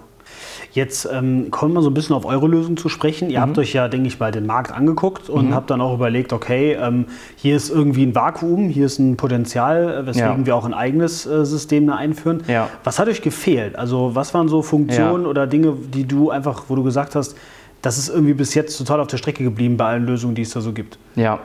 Jetzt 0.74 1.08
ähm, 1.12 1.52
kommen 1.52 1.74
wir 1.74 1.82
so 1.82 1.90
ein 1.90 1.94
bisschen 1.94 2.16
auf 2.16 2.24
eure 2.24 2.48
Lösung 2.48 2.78
zu 2.78 2.88
sprechen. 2.88 3.30
Ihr 3.30 3.40
mhm. 3.40 3.44
habt 3.44 3.58
euch 3.58 3.74
ja, 3.74 3.90
denke 3.90 4.08
ich 4.08 4.20
mal, 4.20 4.32
den 4.32 4.46
Markt 4.46 4.72
angeguckt 4.72 5.30
und 5.30 5.50
mhm. 5.50 5.54
habt 5.54 5.70
dann 5.70 5.82
auch 5.82 5.94
überlegt, 5.94 6.32
okay, 6.32 6.78
ähm, 6.80 7.06
hier 7.36 7.58
ist 7.58 7.70
irgendwie 7.70 8.06
ein 8.06 8.16
Vakuum, 8.16 8.70
hier 8.70 8.86
ist 8.86 8.98
ein 8.98 9.18
Potenzial, 9.18 10.04
äh, 10.04 10.06
weswegen 10.06 10.40
ja. 10.40 10.46
wir 10.46 10.56
auch 10.56 10.66
ein 10.66 10.74
eigenes 10.74 11.26
äh, 11.26 11.46
System 11.46 11.88
da 11.88 11.96
einführen. 11.96 12.44
Ja. 12.48 12.70
Was 12.86 13.00
hat 13.00 13.10
euch 13.10 13.22
gefehlt? 13.22 13.76
Also 13.76 14.16
was 14.16 14.34
waren 14.34 14.48
so 14.48 14.62
Funktionen 14.62 15.24
ja. 15.24 15.30
oder 15.30 15.46
Dinge, 15.46 15.76
die 15.94 16.08
du 16.08 16.30
einfach, 16.30 16.66
wo 16.70 16.76
du 16.76 16.84
gesagt 16.84 17.16
hast, 17.16 17.36
das 17.82 17.98
ist 17.98 18.10
irgendwie 18.10 18.34
bis 18.34 18.54
jetzt 18.54 18.78
total 18.78 19.02
auf 19.02 19.08
der 19.08 19.18
Strecke 19.18 19.44
geblieben 19.44 19.76
bei 19.76 19.86
allen 19.88 20.06
Lösungen, 20.06 20.36
die 20.36 20.44
es 20.44 20.52
da 20.52 20.62
so 20.62 20.72
gibt? 20.72 20.98
Ja. 21.16 21.40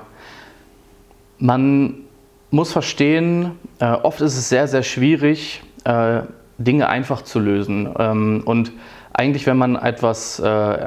Man 1.38 1.94
muss 2.50 2.70
verstehen, 2.70 3.52
äh, 3.80 3.90
oft 3.90 4.20
ist 4.20 4.36
es 4.36 4.48
sehr, 4.48 4.68
sehr 4.68 4.82
schwierig, 4.84 5.62
äh, 5.84 6.20
Dinge 6.58 6.88
einfach 6.88 7.22
zu 7.22 7.38
lösen. 7.38 7.88
Ähm, 7.98 8.42
und 8.44 8.72
eigentlich, 9.18 9.46
wenn 9.46 9.56
man 9.56 9.76
etwas, 9.76 10.38
äh, 10.38 10.86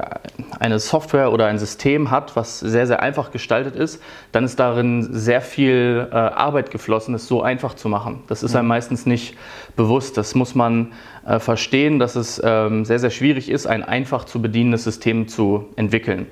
eine 0.60 0.78
Software 0.78 1.32
oder 1.32 1.46
ein 1.46 1.58
System 1.58 2.12
hat, 2.12 2.36
was 2.36 2.60
sehr, 2.60 2.86
sehr 2.86 3.02
einfach 3.02 3.32
gestaltet 3.32 3.74
ist, 3.74 4.00
dann 4.30 4.44
ist 4.44 4.60
darin 4.60 5.08
sehr 5.10 5.40
viel 5.40 6.08
äh, 6.12 6.14
Arbeit 6.14 6.70
geflossen, 6.70 7.12
es 7.16 7.26
so 7.26 7.42
einfach 7.42 7.74
zu 7.74 7.88
machen. 7.88 8.22
Das 8.28 8.44
ist 8.44 8.54
einem 8.54 8.66
mhm. 8.66 8.68
meistens 8.68 9.04
nicht 9.04 9.36
bewusst. 9.74 10.16
Das 10.16 10.36
muss 10.36 10.54
man 10.54 10.92
äh, 11.26 11.40
verstehen, 11.40 11.98
dass 11.98 12.14
es 12.14 12.40
ähm, 12.44 12.84
sehr, 12.84 13.00
sehr 13.00 13.10
schwierig 13.10 13.50
ist, 13.50 13.66
ein 13.66 13.82
einfach 13.82 14.24
zu 14.24 14.40
bedienendes 14.40 14.84
System 14.84 15.26
zu 15.26 15.66
entwickeln. 15.74 16.26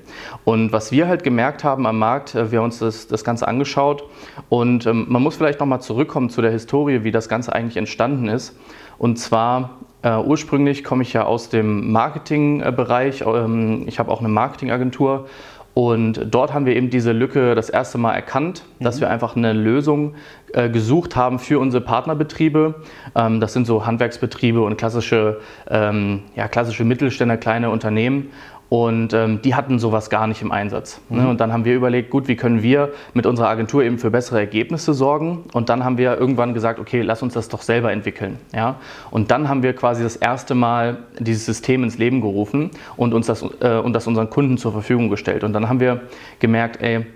Und 0.45 0.71
was 0.71 0.93
wir 0.93 1.09
halt 1.09 1.25
gemerkt 1.25 1.65
haben 1.65 1.85
am 1.85 1.99
Markt, 1.99 2.33
wir 2.33 2.59
haben 2.59 2.65
uns 2.65 2.79
das, 2.79 3.07
das 3.07 3.25
Ganze 3.25 3.45
angeschaut 3.45 4.05
und 4.47 4.85
ähm, 4.85 5.05
man 5.09 5.21
muss 5.21 5.35
vielleicht 5.35 5.59
nochmal 5.59 5.81
zurückkommen 5.81 6.29
zu 6.29 6.41
der 6.41 6.51
Historie, 6.51 7.03
wie 7.03 7.11
das 7.11 7.27
Ganze 7.27 7.51
eigentlich 7.51 7.75
entstanden 7.75 8.29
ist. 8.29 8.55
Und 8.97 9.17
zwar 9.17 9.79
äh, 10.01 10.17
ursprünglich 10.17 10.83
komme 10.83 11.03
ich 11.03 11.13
ja 11.13 11.25
aus 11.25 11.49
dem 11.49 11.91
Marketingbereich. 11.91 13.21
Ähm, 13.21 13.83
ich 13.87 13.99
habe 13.99 14.11
auch 14.11 14.19
eine 14.19 14.29
Marketingagentur 14.29 15.27
und 15.73 16.25
dort 16.29 16.53
haben 16.53 16.65
wir 16.65 16.75
eben 16.75 16.89
diese 16.89 17.11
Lücke 17.11 17.55
das 17.55 17.69
erste 17.69 17.97
Mal 17.97 18.13
erkannt, 18.13 18.63
dass 18.79 18.97
mhm. 18.97 19.01
wir 19.01 19.09
einfach 19.09 19.35
eine 19.35 19.53
Lösung 19.53 20.15
äh, 20.53 20.69
gesucht 20.69 21.15
haben 21.15 21.39
für 21.39 21.59
unsere 21.59 21.83
Partnerbetriebe. 21.83 22.75
Ähm, 23.15 23.39
das 23.39 23.53
sind 23.53 23.65
so 23.65 23.85
Handwerksbetriebe 23.85 24.61
und 24.61 24.77
klassische, 24.77 25.39
ähm, 25.69 26.23
ja, 26.35 26.47
klassische 26.47 26.83
Mittelständler, 26.83 27.37
kleine 27.37 27.69
Unternehmen. 27.69 28.31
Und 28.69 29.13
ähm, 29.13 29.41
die 29.41 29.55
hatten 29.55 29.79
sowas 29.79 30.11
gar 30.11 30.27
nicht 30.27 30.43
im 30.43 30.51
Einsatz. 30.51 31.01
Ne? 31.09 31.23
Mhm. 31.23 31.29
Und 31.29 31.41
dann 31.41 31.51
haben 31.51 31.65
wir 31.65 31.75
überlegt, 31.75 32.11
gut, 32.11 32.27
wie 32.27 32.35
können 32.35 32.61
wir 32.61 32.91
mit 33.15 33.25
unserer 33.25 33.49
Agentur 33.49 33.83
eben 33.83 33.97
für 33.97 34.11
bessere 34.11 34.39
Ergebnisse 34.39 34.93
sorgen? 34.93 35.45
Und 35.53 35.69
dann 35.69 35.83
haben 35.83 35.97
wir 35.97 36.17
irgendwann 36.17 36.53
gesagt, 36.53 36.79
okay, 36.79 37.01
lass 37.01 37.23
uns 37.23 37.33
das 37.33 37.49
doch 37.49 37.63
selber 37.63 37.91
entwickeln. 37.91 38.37
Ja? 38.53 38.75
Und 39.09 39.31
dann 39.31 39.49
haben 39.49 39.63
wir 39.63 39.73
quasi 39.73 40.03
das 40.03 40.15
erste 40.15 40.53
Mal 40.53 40.97
dieses 41.17 41.47
System 41.47 41.83
ins 41.83 41.97
Leben 41.97 42.21
gerufen 42.21 42.69
und 42.95 43.15
uns 43.15 43.25
das, 43.25 43.43
äh, 43.59 43.77
und 43.77 43.93
das 43.93 44.05
unseren 44.05 44.29
Kunden 44.29 44.59
zur 44.59 44.71
Verfügung 44.71 45.09
gestellt. 45.09 45.43
Und 45.43 45.53
dann 45.53 45.67
haben 45.67 45.79
wir 45.79 46.01
gemerkt, 46.37 46.79
ey, 46.79 47.07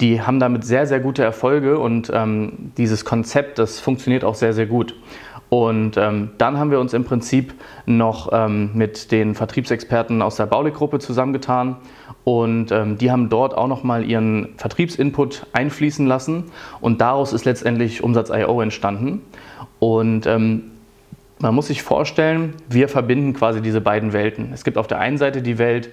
die 0.00 0.22
haben 0.22 0.40
damit 0.40 0.64
sehr, 0.64 0.86
sehr 0.86 1.00
gute 1.00 1.22
Erfolge 1.22 1.78
und 1.78 2.10
ähm, 2.14 2.72
dieses 2.78 3.04
Konzept, 3.04 3.58
das 3.58 3.80
funktioniert 3.80 4.24
auch 4.24 4.34
sehr, 4.34 4.52
sehr 4.52 4.66
gut. 4.66 4.94
Und 5.50 5.96
ähm, 5.96 6.30
dann 6.38 6.58
haben 6.58 6.70
wir 6.70 6.78
uns 6.78 6.94
im 6.94 7.04
Prinzip 7.04 7.54
noch 7.84 8.30
ähm, 8.32 8.70
mit 8.72 9.10
den 9.10 9.34
Vertriebsexperten 9.34 10.22
aus 10.22 10.36
der 10.36 10.46
Baulig-Gruppe 10.46 11.00
zusammengetan 11.00 11.76
und 12.22 12.70
ähm, 12.70 12.98
die 12.98 13.10
haben 13.10 13.28
dort 13.28 13.56
auch 13.56 13.66
nochmal 13.66 14.04
ihren 14.04 14.50
Vertriebsinput 14.56 15.46
einfließen 15.52 16.06
lassen 16.06 16.44
und 16.80 17.00
daraus 17.00 17.32
ist 17.32 17.44
letztendlich 17.44 18.04
Umsatz.io 18.04 18.60
entstanden. 18.60 19.22
Und 19.80 20.26
ähm, 20.26 20.70
man 21.40 21.54
muss 21.54 21.66
sich 21.66 21.82
vorstellen, 21.82 22.54
wir 22.68 22.88
verbinden 22.88 23.32
quasi 23.32 23.60
diese 23.60 23.80
beiden 23.80 24.12
Welten. 24.12 24.52
Es 24.52 24.62
gibt 24.62 24.78
auf 24.78 24.86
der 24.86 25.00
einen 25.00 25.18
Seite 25.18 25.42
die 25.42 25.58
Welt 25.58 25.90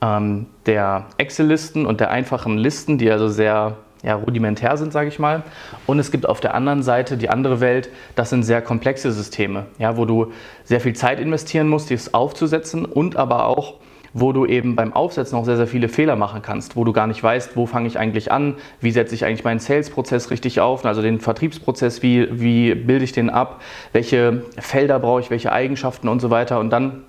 ähm, 0.00 0.46
der 0.66 1.06
Excel-Listen 1.18 1.86
und 1.86 2.00
der 2.00 2.10
einfachen 2.10 2.58
Listen, 2.58 2.98
die 2.98 3.10
also 3.10 3.28
sehr 3.28 3.76
ja, 4.02 4.14
rudimentär 4.14 4.76
sind, 4.76 4.92
sage 4.92 5.08
ich 5.08 5.18
mal. 5.18 5.42
Und 5.86 5.98
es 5.98 6.10
gibt 6.10 6.28
auf 6.28 6.40
der 6.40 6.54
anderen 6.54 6.82
Seite 6.82 7.16
die 7.16 7.30
andere 7.30 7.60
Welt, 7.60 7.90
das 8.14 8.30
sind 8.30 8.42
sehr 8.42 8.62
komplexe 8.62 9.12
Systeme, 9.12 9.66
ja, 9.78 9.96
wo 9.96 10.04
du 10.04 10.32
sehr 10.64 10.80
viel 10.80 10.94
Zeit 10.94 11.20
investieren 11.20 11.68
musst, 11.68 11.90
dies 11.90 12.14
aufzusetzen 12.14 12.84
und 12.84 13.16
aber 13.16 13.46
auch, 13.46 13.74
wo 14.14 14.32
du 14.32 14.46
eben 14.46 14.74
beim 14.74 14.92
Aufsetzen 14.92 15.36
auch 15.36 15.44
sehr, 15.44 15.56
sehr 15.56 15.66
viele 15.66 15.88
Fehler 15.88 16.16
machen 16.16 16.42
kannst, 16.42 16.76
wo 16.76 16.84
du 16.84 16.92
gar 16.92 17.06
nicht 17.06 17.22
weißt, 17.22 17.56
wo 17.56 17.66
fange 17.66 17.88
ich 17.88 17.98
eigentlich 17.98 18.32
an, 18.32 18.54
wie 18.80 18.90
setze 18.90 19.14
ich 19.14 19.24
eigentlich 19.24 19.44
meinen 19.44 19.60
Sales-Prozess 19.60 20.30
richtig 20.30 20.60
auf, 20.60 20.84
also 20.84 21.02
den 21.02 21.20
Vertriebsprozess, 21.20 22.02
wie, 22.02 22.40
wie 22.40 22.74
bilde 22.74 23.04
ich 23.04 23.12
den 23.12 23.30
ab, 23.30 23.60
welche 23.92 24.44
Felder 24.58 24.98
brauche 24.98 25.20
ich, 25.20 25.30
welche 25.30 25.52
Eigenschaften 25.52 26.08
und 26.08 26.20
so 26.20 26.30
weiter. 26.30 26.58
Und 26.58 26.70
dann 26.70 27.04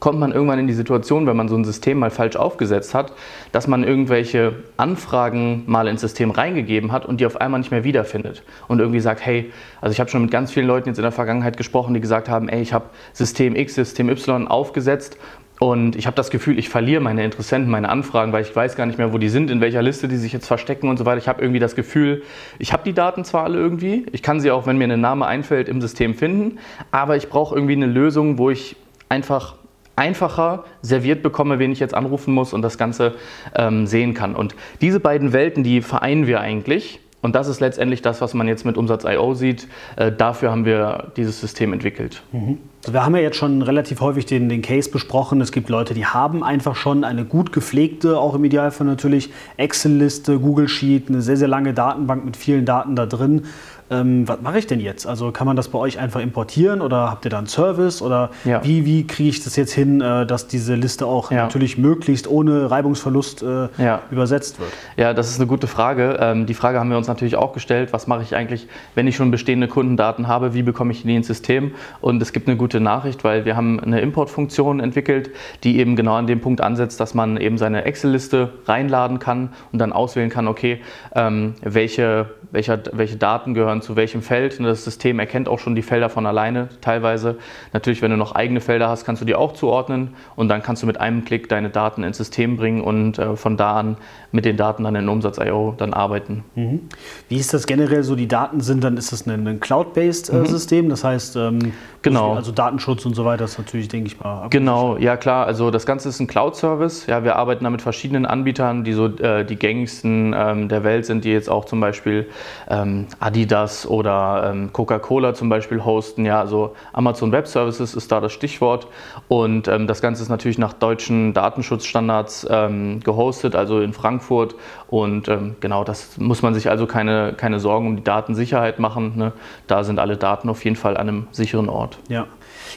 kommt 0.00 0.18
man 0.18 0.32
irgendwann 0.32 0.58
in 0.58 0.66
die 0.66 0.72
Situation, 0.72 1.26
wenn 1.26 1.36
man 1.36 1.48
so 1.48 1.56
ein 1.56 1.64
System 1.64 1.98
mal 1.98 2.10
falsch 2.10 2.36
aufgesetzt 2.36 2.94
hat, 2.94 3.12
dass 3.52 3.66
man 3.66 3.84
irgendwelche 3.84 4.54
Anfragen 4.76 5.64
mal 5.66 5.88
ins 5.88 6.00
System 6.00 6.30
reingegeben 6.30 6.92
hat 6.92 7.06
und 7.06 7.20
die 7.20 7.26
auf 7.26 7.40
einmal 7.40 7.60
nicht 7.60 7.70
mehr 7.70 7.84
wiederfindet. 7.84 8.42
Und 8.68 8.80
irgendwie 8.80 9.00
sagt, 9.00 9.24
hey, 9.24 9.52
also 9.80 9.92
ich 9.92 10.00
habe 10.00 10.10
schon 10.10 10.22
mit 10.22 10.30
ganz 10.30 10.52
vielen 10.52 10.66
Leuten 10.66 10.88
jetzt 10.88 10.98
in 10.98 11.02
der 11.02 11.12
Vergangenheit 11.12 11.56
gesprochen, 11.56 11.94
die 11.94 12.00
gesagt 12.00 12.28
haben, 12.28 12.48
ey, 12.48 12.60
ich 12.60 12.72
habe 12.72 12.86
System 13.12 13.56
X, 13.56 13.74
System 13.74 14.08
Y 14.08 14.48
aufgesetzt 14.48 15.16
und 15.58 15.96
ich 15.96 16.06
habe 16.06 16.14
das 16.14 16.30
Gefühl, 16.30 16.58
ich 16.58 16.68
verliere 16.68 17.00
meine 17.00 17.24
Interessenten, 17.24 17.70
meine 17.70 17.88
Anfragen, 17.88 18.32
weil 18.32 18.42
ich 18.42 18.54
weiß 18.54 18.76
gar 18.76 18.84
nicht 18.84 18.98
mehr, 18.98 19.14
wo 19.14 19.18
die 19.18 19.30
sind, 19.30 19.50
in 19.50 19.62
welcher 19.62 19.80
Liste 19.80 20.06
die 20.06 20.16
sich 20.16 20.32
jetzt 20.32 20.46
verstecken 20.46 20.88
und 20.88 20.98
so 20.98 21.06
weiter. 21.06 21.16
Ich 21.16 21.28
habe 21.28 21.40
irgendwie 21.40 21.60
das 21.60 21.74
Gefühl, 21.74 22.22
ich 22.58 22.74
habe 22.74 22.82
die 22.84 22.92
Daten 22.92 23.24
zwar 23.24 23.44
alle 23.44 23.56
irgendwie, 23.58 24.04
ich 24.12 24.22
kann 24.22 24.38
sie 24.40 24.50
auch, 24.50 24.66
wenn 24.66 24.76
mir 24.76 24.84
ein 24.84 25.00
Name 25.00 25.26
einfällt, 25.26 25.68
im 25.68 25.80
System 25.80 26.14
finden, 26.14 26.58
aber 26.90 27.16
ich 27.16 27.30
brauche 27.30 27.54
irgendwie 27.54 27.74
eine 27.74 27.86
Lösung, 27.86 28.36
wo 28.36 28.50
ich 28.50 28.76
einfach 29.08 29.54
einfacher 29.96 30.64
serviert 30.82 31.22
bekomme, 31.22 31.58
wen 31.58 31.72
ich 31.72 31.80
jetzt 31.80 31.94
anrufen 31.94 32.32
muss 32.32 32.52
und 32.52 32.62
das 32.62 32.78
Ganze 32.78 33.14
ähm, 33.54 33.86
sehen 33.86 34.14
kann. 34.14 34.36
Und 34.36 34.54
diese 34.80 35.00
beiden 35.00 35.32
Welten, 35.32 35.64
die 35.64 35.82
vereinen 35.82 36.26
wir 36.26 36.40
eigentlich. 36.40 37.00
Und 37.22 37.34
das 37.34 37.48
ist 37.48 37.58
letztendlich 37.58 38.02
das, 38.02 38.20
was 38.20 38.34
man 38.34 38.46
jetzt 38.46 38.64
mit 38.64 38.76
Umsatz.io 38.76 39.34
sieht. 39.34 39.66
Äh, 39.96 40.12
dafür 40.12 40.52
haben 40.52 40.64
wir 40.64 41.12
dieses 41.16 41.40
System 41.40 41.72
entwickelt. 41.72 42.22
Mhm. 42.30 42.58
Also 42.82 42.92
wir 42.92 43.04
haben 43.04 43.16
ja 43.16 43.22
jetzt 43.22 43.36
schon 43.36 43.62
relativ 43.62 44.00
häufig 44.00 44.26
den, 44.26 44.48
den 44.48 44.62
Case 44.62 44.88
besprochen. 44.88 45.40
Es 45.40 45.50
gibt 45.50 45.68
Leute, 45.68 45.92
die 45.92 46.06
haben 46.06 46.44
einfach 46.44 46.76
schon 46.76 47.02
eine 47.02 47.24
gut 47.24 47.52
gepflegte, 47.52 48.20
auch 48.20 48.36
im 48.36 48.44
Idealfall 48.44 48.86
natürlich, 48.86 49.30
Excel-Liste, 49.56 50.38
Google 50.38 50.68
Sheet, 50.68 51.08
eine 51.08 51.20
sehr, 51.20 51.36
sehr 51.36 51.48
lange 51.48 51.74
Datenbank 51.74 52.24
mit 52.24 52.36
vielen 52.36 52.64
Daten 52.64 52.94
da 52.94 53.06
drin 53.06 53.46
ähm, 53.90 54.26
was 54.26 54.40
mache 54.40 54.58
ich 54.58 54.66
denn 54.66 54.80
jetzt? 54.80 55.06
Also 55.06 55.30
kann 55.30 55.46
man 55.46 55.56
das 55.56 55.68
bei 55.68 55.78
euch 55.78 55.98
einfach 55.98 56.20
importieren 56.20 56.80
oder 56.80 57.10
habt 57.10 57.24
ihr 57.24 57.30
da 57.30 57.38
einen 57.38 57.46
Service 57.46 58.02
oder 58.02 58.30
ja. 58.44 58.64
wie, 58.64 58.84
wie 58.84 59.06
kriege 59.06 59.28
ich 59.28 59.44
das 59.44 59.54
jetzt 59.56 59.72
hin, 59.72 60.00
äh, 60.00 60.26
dass 60.26 60.48
diese 60.48 60.74
Liste 60.74 61.06
auch 61.06 61.30
ja. 61.30 61.44
natürlich 61.44 61.78
möglichst 61.78 62.28
ohne 62.28 62.70
Reibungsverlust 62.70 63.42
äh, 63.42 63.68
ja. 63.78 64.02
übersetzt 64.10 64.58
wird? 64.58 64.70
Ja, 64.96 65.14
das 65.14 65.30
ist 65.30 65.38
eine 65.38 65.46
gute 65.46 65.68
Frage. 65.68 66.18
Ähm, 66.20 66.46
die 66.46 66.54
Frage 66.54 66.80
haben 66.80 66.90
wir 66.90 66.96
uns 66.96 67.06
natürlich 67.06 67.36
auch 67.36 67.52
gestellt, 67.52 67.92
was 67.92 68.06
mache 68.06 68.22
ich 68.22 68.34
eigentlich, 68.34 68.66
wenn 68.94 69.06
ich 69.06 69.14
schon 69.14 69.30
bestehende 69.30 69.68
Kundendaten 69.68 70.26
habe, 70.26 70.54
wie 70.54 70.62
bekomme 70.62 70.92
ich 70.92 71.02
die 71.02 71.14
ins 71.14 71.28
System? 71.28 71.72
Und 72.00 72.20
es 72.20 72.32
gibt 72.32 72.48
eine 72.48 72.56
gute 72.56 72.80
Nachricht, 72.80 73.22
weil 73.22 73.44
wir 73.44 73.56
haben 73.56 73.78
eine 73.78 74.00
Importfunktion 74.00 74.80
entwickelt, 74.80 75.30
die 75.62 75.78
eben 75.78 75.94
genau 75.94 76.14
an 76.14 76.26
dem 76.26 76.40
Punkt 76.40 76.60
ansetzt, 76.60 76.98
dass 76.98 77.14
man 77.14 77.36
eben 77.36 77.56
seine 77.56 77.84
Excel-Liste 77.84 78.50
reinladen 78.66 79.20
kann 79.20 79.50
und 79.72 79.78
dann 79.78 79.92
auswählen 79.92 80.30
kann, 80.30 80.48
okay, 80.48 80.80
ähm, 81.14 81.54
welche, 81.62 82.30
welche, 82.50 82.82
welche 82.92 83.16
Daten 83.16 83.54
gehören 83.54 83.75
gehören 83.76 83.82
zu 83.82 83.96
welchem 83.96 84.22
Feld. 84.22 84.58
Das 84.60 84.84
System 84.84 85.18
erkennt 85.18 85.48
auch 85.48 85.58
schon 85.58 85.74
die 85.74 85.82
Felder 85.82 86.08
von 86.08 86.26
alleine 86.26 86.68
teilweise. 86.80 87.36
Natürlich, 87.72 88.02
wenn 88.02 88.10
du 88.10 88.16
noch 88.16 88.34
eigene 88.34 88.60
Felder 88.60 88.88
hast, 88.88 89.04
kannst 89.04 89.22
du 89.22 89.26
die 89.26 89.34
auch 89.34 89.52
zuordnen 89.52 90.14
und 90.36 90.48
dann 90.48 90.62
kannst 90.62 90.82
du 90.82 90.86
mit 90.86 90.98
einem 91.00 91.24
Klick 91.24 91.48
deine 91.48 91.70
Daten 91.70 92.02
ins 92.02 92.16
System 92.16 92.56
bringen 92.56 92.80
und 92.80 93.18
äh, 93.18 93.36
von 93.36 93.56
da 93.56 93.76
an 93.76 93.96
mit 94.32 94.44
den 94.44 94.56
Daten 94.56 94.84
dann 94.84 94.94
in 94.94 95.08
Umsatz.io 95.08 95.74
dann 95.76 95.92
arbeiten. 95.92 96.44
Mhm. 96.54 96.80
Wie 97.28 97.36
ist 97.36 97.54
das 97.54 97.66
generell 97.66 98.02
so? 98.02 98.16
Die 98.16 98.28
Daten 98.28 98.60
sind 98.60 98.82
dann, 98.84 98.96
ist 98.96 99.12
das 99.12 99.26
ein, 99.26 99.46
ein 99.46 99.60
Cloud-based 99.60 100.30
äh, 100.30 100.36
mhm. 100.36 100.46
System? 100.46 100.88
Das 100.88 101.04
heißt, 101.04 101.36
ähm, 101.36 101.72
Genau. 102.06 102.34
Also 102.34 102.52
Datenschutz 102.52 103.04
und 103.04 103.14
so 103.14 103.24
weiter 103.24 103.44
ist 103.44 103.58
natürlich, 103.58 103.88
denke 103.88 104.06
ich 104.06 104.20
mal. 104.20 104.48
Genau, 104.50 104.96
ja 104.96 105.16
klar. 105.16 105.46
Also 105.46 105.72
das 105.72 105.86
Ganze 105.86 106.08
ist 106.08 106.20
ein 106.20 106.28
Cloud-Service. 106.28 107.06
Ja, 107.06 107.24
wir 107.24 107.34
arbeiten 107.34 107.64
da 107.64 107.70
mit 107.70 107.82
verschiedenen 107.82 108.26
Anbietern, 108.26 108.84
die 108.84 108.92
so 108.92 109.06
äh, 109.06 109.44
die 109.44 109.56
gängigsten 109.56 110.32
ähm, 110.36 110.68
der 110.68 110.84
Welt 110.84 111.04
sind, 111.04 111.24
die 111.24 111.30
jetzt 111.30 111.50
auch 111.50 111.64
zum 111.64 111.80
Beispiel 111.80 112.28
ähm, 112.68 113.06
Adidas 113.18 113.88
oder 113.88 114.52
ähm, 114.52 114.72
Coca-Cola 114.72 115.34
zum 115.34 115.48
Beispiel 115.48 115.84
hosten. 115.84 116.24
Ja, 116.24 116.40
also 116.40 116.76
Amazon 116.92 117.32
Web 117.32 117.48
Services 117.48 117.94
ist 117.94 118.12
da 118.12 118.20
das 118.20 118.32
Stichwort. 118.32 118.86
Und 119.26 119.66
ähm, 119.66 119.88
das 119.88 120.00
Ganze 120.00 120.22
ist 120.22 120.28
natürlich 120.28 120.58
nach 120.58 120.74
deutschen 120.74 121.34
Datenschutzstandards 121.34 122.46
ähm, 122.48 123.00
gehostet, 123.00 123.56
also 123.56 123.80
in 123.80 123.92
Frankfurt. 123.92 124.54
Und 124.88 125.26
ähm, 125.26 125.56
genau, 125.58 125.82
das 125.82 126.18
muss 126.18 126.42
man 126.42 126.54
sich 126.54 126.70
also 126.70 126.86
keine, 126.86 127.34
keine 127.36 127.58
Sorgen 127.58 127.88
um 127.88 127.96
die 127.96 128.04
Datensicherheit 128.04 128.78
machen. 128.78 129.14
Ne? 129.16 129.32
Da 129.66 129.82
sind 129.82 129.98
alle 129.98 130.16
Daten 130.16 130.48
auf 130.48 130.64
jeden 130.64 130.76
Fall 130.76 130.96
an 130.96 131.08
einem 131.08 131.26
sicheren 131.32 131.68
Ort. 131.68 131.95
Ja. 132.08 132.28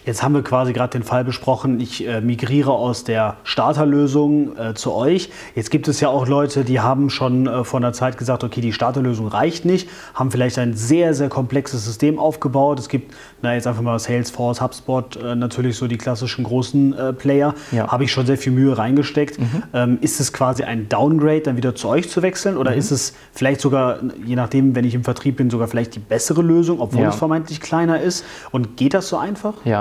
Jetzt 0.06 0.24
haben 0.24 0.34
wir 0.34 0.44
quasi 0.44 0.74
gerade 0.74 0.92
den 0.92 1.04
Fall 1.04 1.24
besprochen, 1.24 1.80
ich 1.80 2.08
äh, 2.08 2.22
migriere 2.22 2.72
aus 2.72 3.04
der 3.04 3.38
Starterlösung 3.44 4.58
äh, 4.58 4.74
zu 4.74 4.94
euch. 4.94 5.30
Jetzt 5.56 5.70
gibt 5.72 5.88
es 5.88 6.00
ja 6.00 6.10
auch 6.10 6.28
Leute, 6.28 6.64
die 6.64 6.80
haben 6.80 7.10
schon 7.10 7.48
äh, 7.48 7.64
vor 7.64 7.80
einer 7.80 7.94
Zeit 7.94 8.18
gesagt, 8.18 8.44
okay, 8.44 8.62
die 8.62 8.74
Starterlösung 8.74 9.28
reicht 9.28 9.66
nicht, 9.66 9.90
haben 10.14 10.32
vielleicht 10.32 10.58
ein 10.60 10.74
sehr, 10.74 11.14
sehr 11.14 11.30
komplexes 11.30 11.86
System 11.86 12.20
aufgebaut. 12.20 12.80
Es 12.80 12.90
gibt, 12.90 13.14
na 13.42 13.54
jetzt 13.54 13.68
einfach 13.68 13.82
mal 13.82 14.00
Salesforce, 14.00 14.62
HubSpot, 14.62 15.16
äh, 15.18 15.36
natürlich 15.36 15.78
so 15.78 15.88
die 15.88 15.98
klassischen 15.98 16.44
großen 16.44 16.94
äh, 16.98 17.14
Player. 17.14 17.54
Ja. 17.72 17.88
Habe 17.88 18.04
ich 18.04 18.12
schon 18.12 18.26
sehr 18.26 18.38
viel 18.38 18.52
Mühe 18.52 18.78
reingesteckt. 18.78 19.38
Ähm, 19.74 19.98
ist 20.02 20.20
es 20.20 20.34
quasi 20.34 20.64
ein 20.64 20.90
Downgrade, 20.90 21.42
dann 21.42 21.58
wieder 21.58 21.76
zu 21.76 21.88
euch 21.88 22.10
zu 22.10 22.22
wechseln? 22.22 22.58
Oder 22.58 22.76
ist 22.76 22.92
es 22.92 23.14
vielleicht 23.34 23.62
sogar, 23.62 24.00
je 24.26 24.36
nachdem, 24.36 24.76
wenn 24.76 24.86
ich 24.86 24.96
im 24.96 25.04
Vertrieb 25.04 25.38
bin, 25.38 25.50
sogar 25.50 25.68
vielleicht 25.68 25.96
die 25.96 26.00
bessere 26.00 26.42
Lösung, 26.42 26.80
obwohl 26.82 27.04
Ja. 27.04 27.10
es 27.10 27.16
vermeintlich 27.16 27.62
kleiner 27.62 28.02
ist? 28.02 28.26
Und 28.52 28.76
geht 28.78 28.94
das 28.94 29.08
so 29.10 29.18
einfach? 29.18 29.54
Ja, 29.66 29.79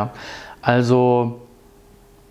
also 0.63 1.41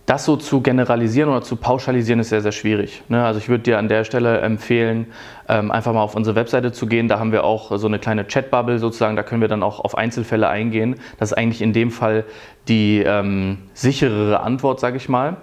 das 0.07 0.23
so 0.23 0.37
zu 0.37 0.61
generalisieren 0.61 1.29
oder 1.29 1.41
zu 1.41 1.57
pauschalisieren 1.57 2.21
ist 2.21 2.29
sehr, 2.29 2.41
sehr 2.41 2.53
schwierig. 2.53 3.03
Ne? 3.09 3.25
Also 3.25 3.39
ich 3.39 3.49
würde 3.49 3.63
dir 3.63 3.77
an 3.77 3.89
der 3.89 4.05
Stelle 4.05 4.39
empfehlen, 4.39 5.07
ähm, 5.49 5.69
einfach 5.69 5.91
mal 5.91 6.01
auf 6.01 6.15
unsere 6.15 6.37
Webseite 6.37 6.71
zu 6.71 6.87
gehen. 6.87 7.09
Da 7.09 7.19
haben 7.19 7.33
wir 7.33 7.43
auch 7.43 7.77
so 7.77 7.87
eine 7.87 7.99
kleine 7.99 8.23
Chatbubble 8.23 8.79
sozusagen. 8.79 9.17
Da 9.17 9.23
können 9.23 9.41
wir 9.41 9.49
dann 9.49 9.63
auch 9.63 9.81
auf 9.81 9.97
Einzelfälle 9.97 10.47
eingehen. 10.47 10.95
Das 11.19 11.31
ist 11.31 11.37
eigentlich 11.37 11.61
in 11.61 11.73
dem 11.73 11.91
Fall 11.91 12.23
die 12.69 13.03
ähm, 13.05 13.57
sicherere 13.73 14.39
Antwort, 14.39 14.79
sage 14.79 14.95
ich 14.95 15.09
mal. 15.09 15.37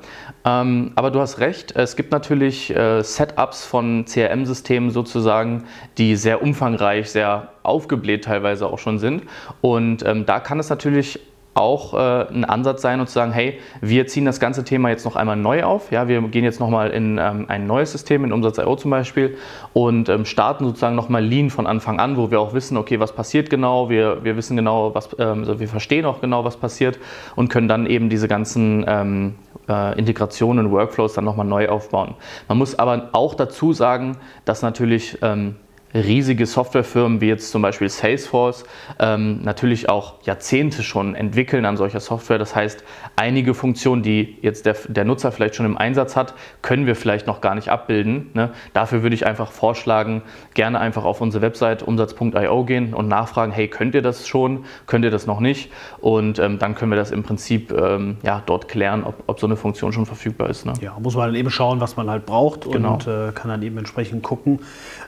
Ähm, 0.47 0.93
aber 0.95 1.11
du 1.11 1.21
hast 1.21 1.41
recht, 1.41 1.77
es 1.77 1.95
gibt 1.95 2.11
natürlich 2.11 2.75
äh, 2.75 3.03
Setups 3.03 3.67
von 3.67 4.07
CRM-Systemen 4.07 4.93
sozusagen, 4.93 5.65
die 5.99 6.17
sehr 6.17 6.41
umfangreich, 6.41 7.11
sehr 7.11 7.49
aufgebläht 7.65 8.25
teilweise 8.25 8.67
auch 8.67 8.79
schon 8.79 8.99
sind. 8.99 9.25
Und 9.61 10.07
ähm, 10.07 10.25
da 10.25 10.41
kann 10.41 10.59
es 10.59 10.71
natürlich 10.71 11.21
auch 11.55 11.95
äh, 11.95 12.27
ein 12.33 12.45
Ansatz 12.45 12.83
sein 12.83 13.01
und 13.01 13.07
zu 13.07 13.15
sagen, 13.15 13.33
hey, 13.33 13.59
wir 13.81 14.07
ziehen 14.07 14.25
das 14.25 14.41
ganze 14.41 14.65
Thema 14.65 14.91
jetzt 14.91 15.05
noch 15.05 15.17
einmal 15.17 15.37
neu 15.37 15.63
auf. 15.63 15.93
Ja, 15.93 16.09
wir 16.09 16.21
gehen 16.23 16.45
jetzt 16.45 16.61
nochmal 16.61 16.91
in 16.91 17.19
ähm, 17.19 17.47
ein 17.49 17.67
neues 17.67 17.93
System, 17.93 18.25
in 18.25 18.33
Umsatz.io 18.33 18.77
zum 18.77 18.91
Beispiel, 18.91 19.37
und 19.73 20.09
ähm, 20.09 20.25
starten 20.25 20.65
sozusagen 20.65 20.97
nochmal 20.97 21.25
Lean 21.25 21.51
von 21.51 21.67
Anfang 21.67 22.01
an, 22.01 22.17
wo 22.17 22.31
wir 22.31 22.41
auch 22.41 22.55
wissen, 22.55 22.77
okay, 22.77 23.01
was 23.01 23.13
passiert 23.13 23.51
genau, 23.51 23.89
wir, 23.89 24.25
wir 24.25 24.37
wissen 24.37 24.57
genau, 24.57 24.95
was, 24.95 25.11
ähm, 25.19 25.41
also 25.41 25.61
wir 25.61 25.69
verstehen 25.69 26.05
auch 26.05 26.21
genau, 26.21 26.45
was 26.45 26.57
passiert 26.57 26.99
und 27.37 27.49
können 27.49 27.69
dann 27.69 27.87
eben 27.87 28.11
diese 28.11 28.29
ganzen 28.29 28.85
ähm, 28.89 29.35
äh, 29.69 29.99
Integrationen 29.99 30.67
und 30.67 30.73
Workflows 30.73 31.15
dann 31.15 31.25
nochmal 31.25 31.47
neu 31.47 31.69
aufbauen. 31.69 32.15
Man 32.49 32.59
muss 32.59 32.79
aber 32.79 33.11
auch 33.13 33.35
dazu 33.35 33.73
sagen, 33.73 34.17
dass 34.45 34.63
natürlich 34.63 35.19
ähm, 35.23 35.57
riesige 35.95 36.47
Softwarefirmen 36.47 37.21
wie 37.21 37.29
jetzt 37.29 37.51
zum 37.51 37.63
Beispiel 37.63 37.89
Salesforce 37.89 38.65
ähm, 38.99 39.43
natürlich 39.43 39.89
auch 39.89 40.15
Jahrzehnte 40.25 40.83
schon 40.83 41.15
entwickeln 41.15 41.65
an 41.65 41.77
solcher 41.77 42.01
Software. 42.01 42.39
Das 42.39 42.57
heißt, 42.57 42.85
einige 43.17 43.55
Funktionen, 43.55 44.03
die 44.03 44.37
jetzt 44.43 44.67
der, 44.67 44.77
der 44.89 45.05
Nutzer 45.05 45.31
vielleicht 45.31 45.55
schon 45.55 45.67
im 45.67 45.79
Einsatz 45.79 46.17
hat, 46.17 46.35
können 46.63 46.87
wir 46.87 46.97
vielleicht 46.97 47.27
noch 47.27 47.41
gar 47.41 47.55
nicht 47.55 47.69
abbilden. 47.69 48.31
Ne? 48.35 48.51
Dafür 48.73 49.03
würde 49.03 49.15
ich 49.15 49.27
einfach 49.27 49.53
vorschlagen, 49.53 50.23
gerne 50.55 50.81
einfach 50.81 51.05
auf 51.05 51.21
unsere 51.21 51.43
Website 51.43 51.83
umsatz.io 51.83 52.65
gehen 52.65 52.93
und 52.93 53.07
nachfragen, 53.07 53.53
hey, 53.53 53.69
könnt 53.69 53.95
ihr 53.95 54.03
das 54.03 54.27
schon, 54.27 54.65
könnt 54.87 55.05
ihr 55.05 55.11
das 55.13 55.27
noch 55.27 55.41
nicht? 55.41 55.71
Und 56.01 56.39
ähm, 56.41 56.59
dann 56.59 56.75
können 56.75 56.91
wir 56.91 56.97
das 56.97 57.13
im 57.13 57.23
Prinzip 57.23 57.73
ähm, 57.73 58.17
ja, 58.23 58.43
dort 58.47 58.67
klären, 58.69 59.05
ob, 59.05 59.23
ob 59.27 59.39
so 59.39 59.47
eine 59.47 59.57
Funktion 59.57 59.93
schon 59.93 60.07
verfügbar 60.07 60.51
ist. 60.51 60.67
Ne? 60.67 60.73
Ja, 60.81 60.97
muss 61.01 61.15
man 61.15 61.29
dann 61.29 61.37
eben 61.37 61.51
schauen, 61.51 61.81
was 61.81 61.97
man 61.97 62.11
halt 62.11 62.27
braucht 62.27 62.69
Genau. 62.71 62.95
und 62.95 63.07
äh, 63.07 63.31
kann 63.33 63.49
dann 63.51 63.63
eben 63.63 63.79
entsprechend 63.79 64.23
gucken. 64.23 64.61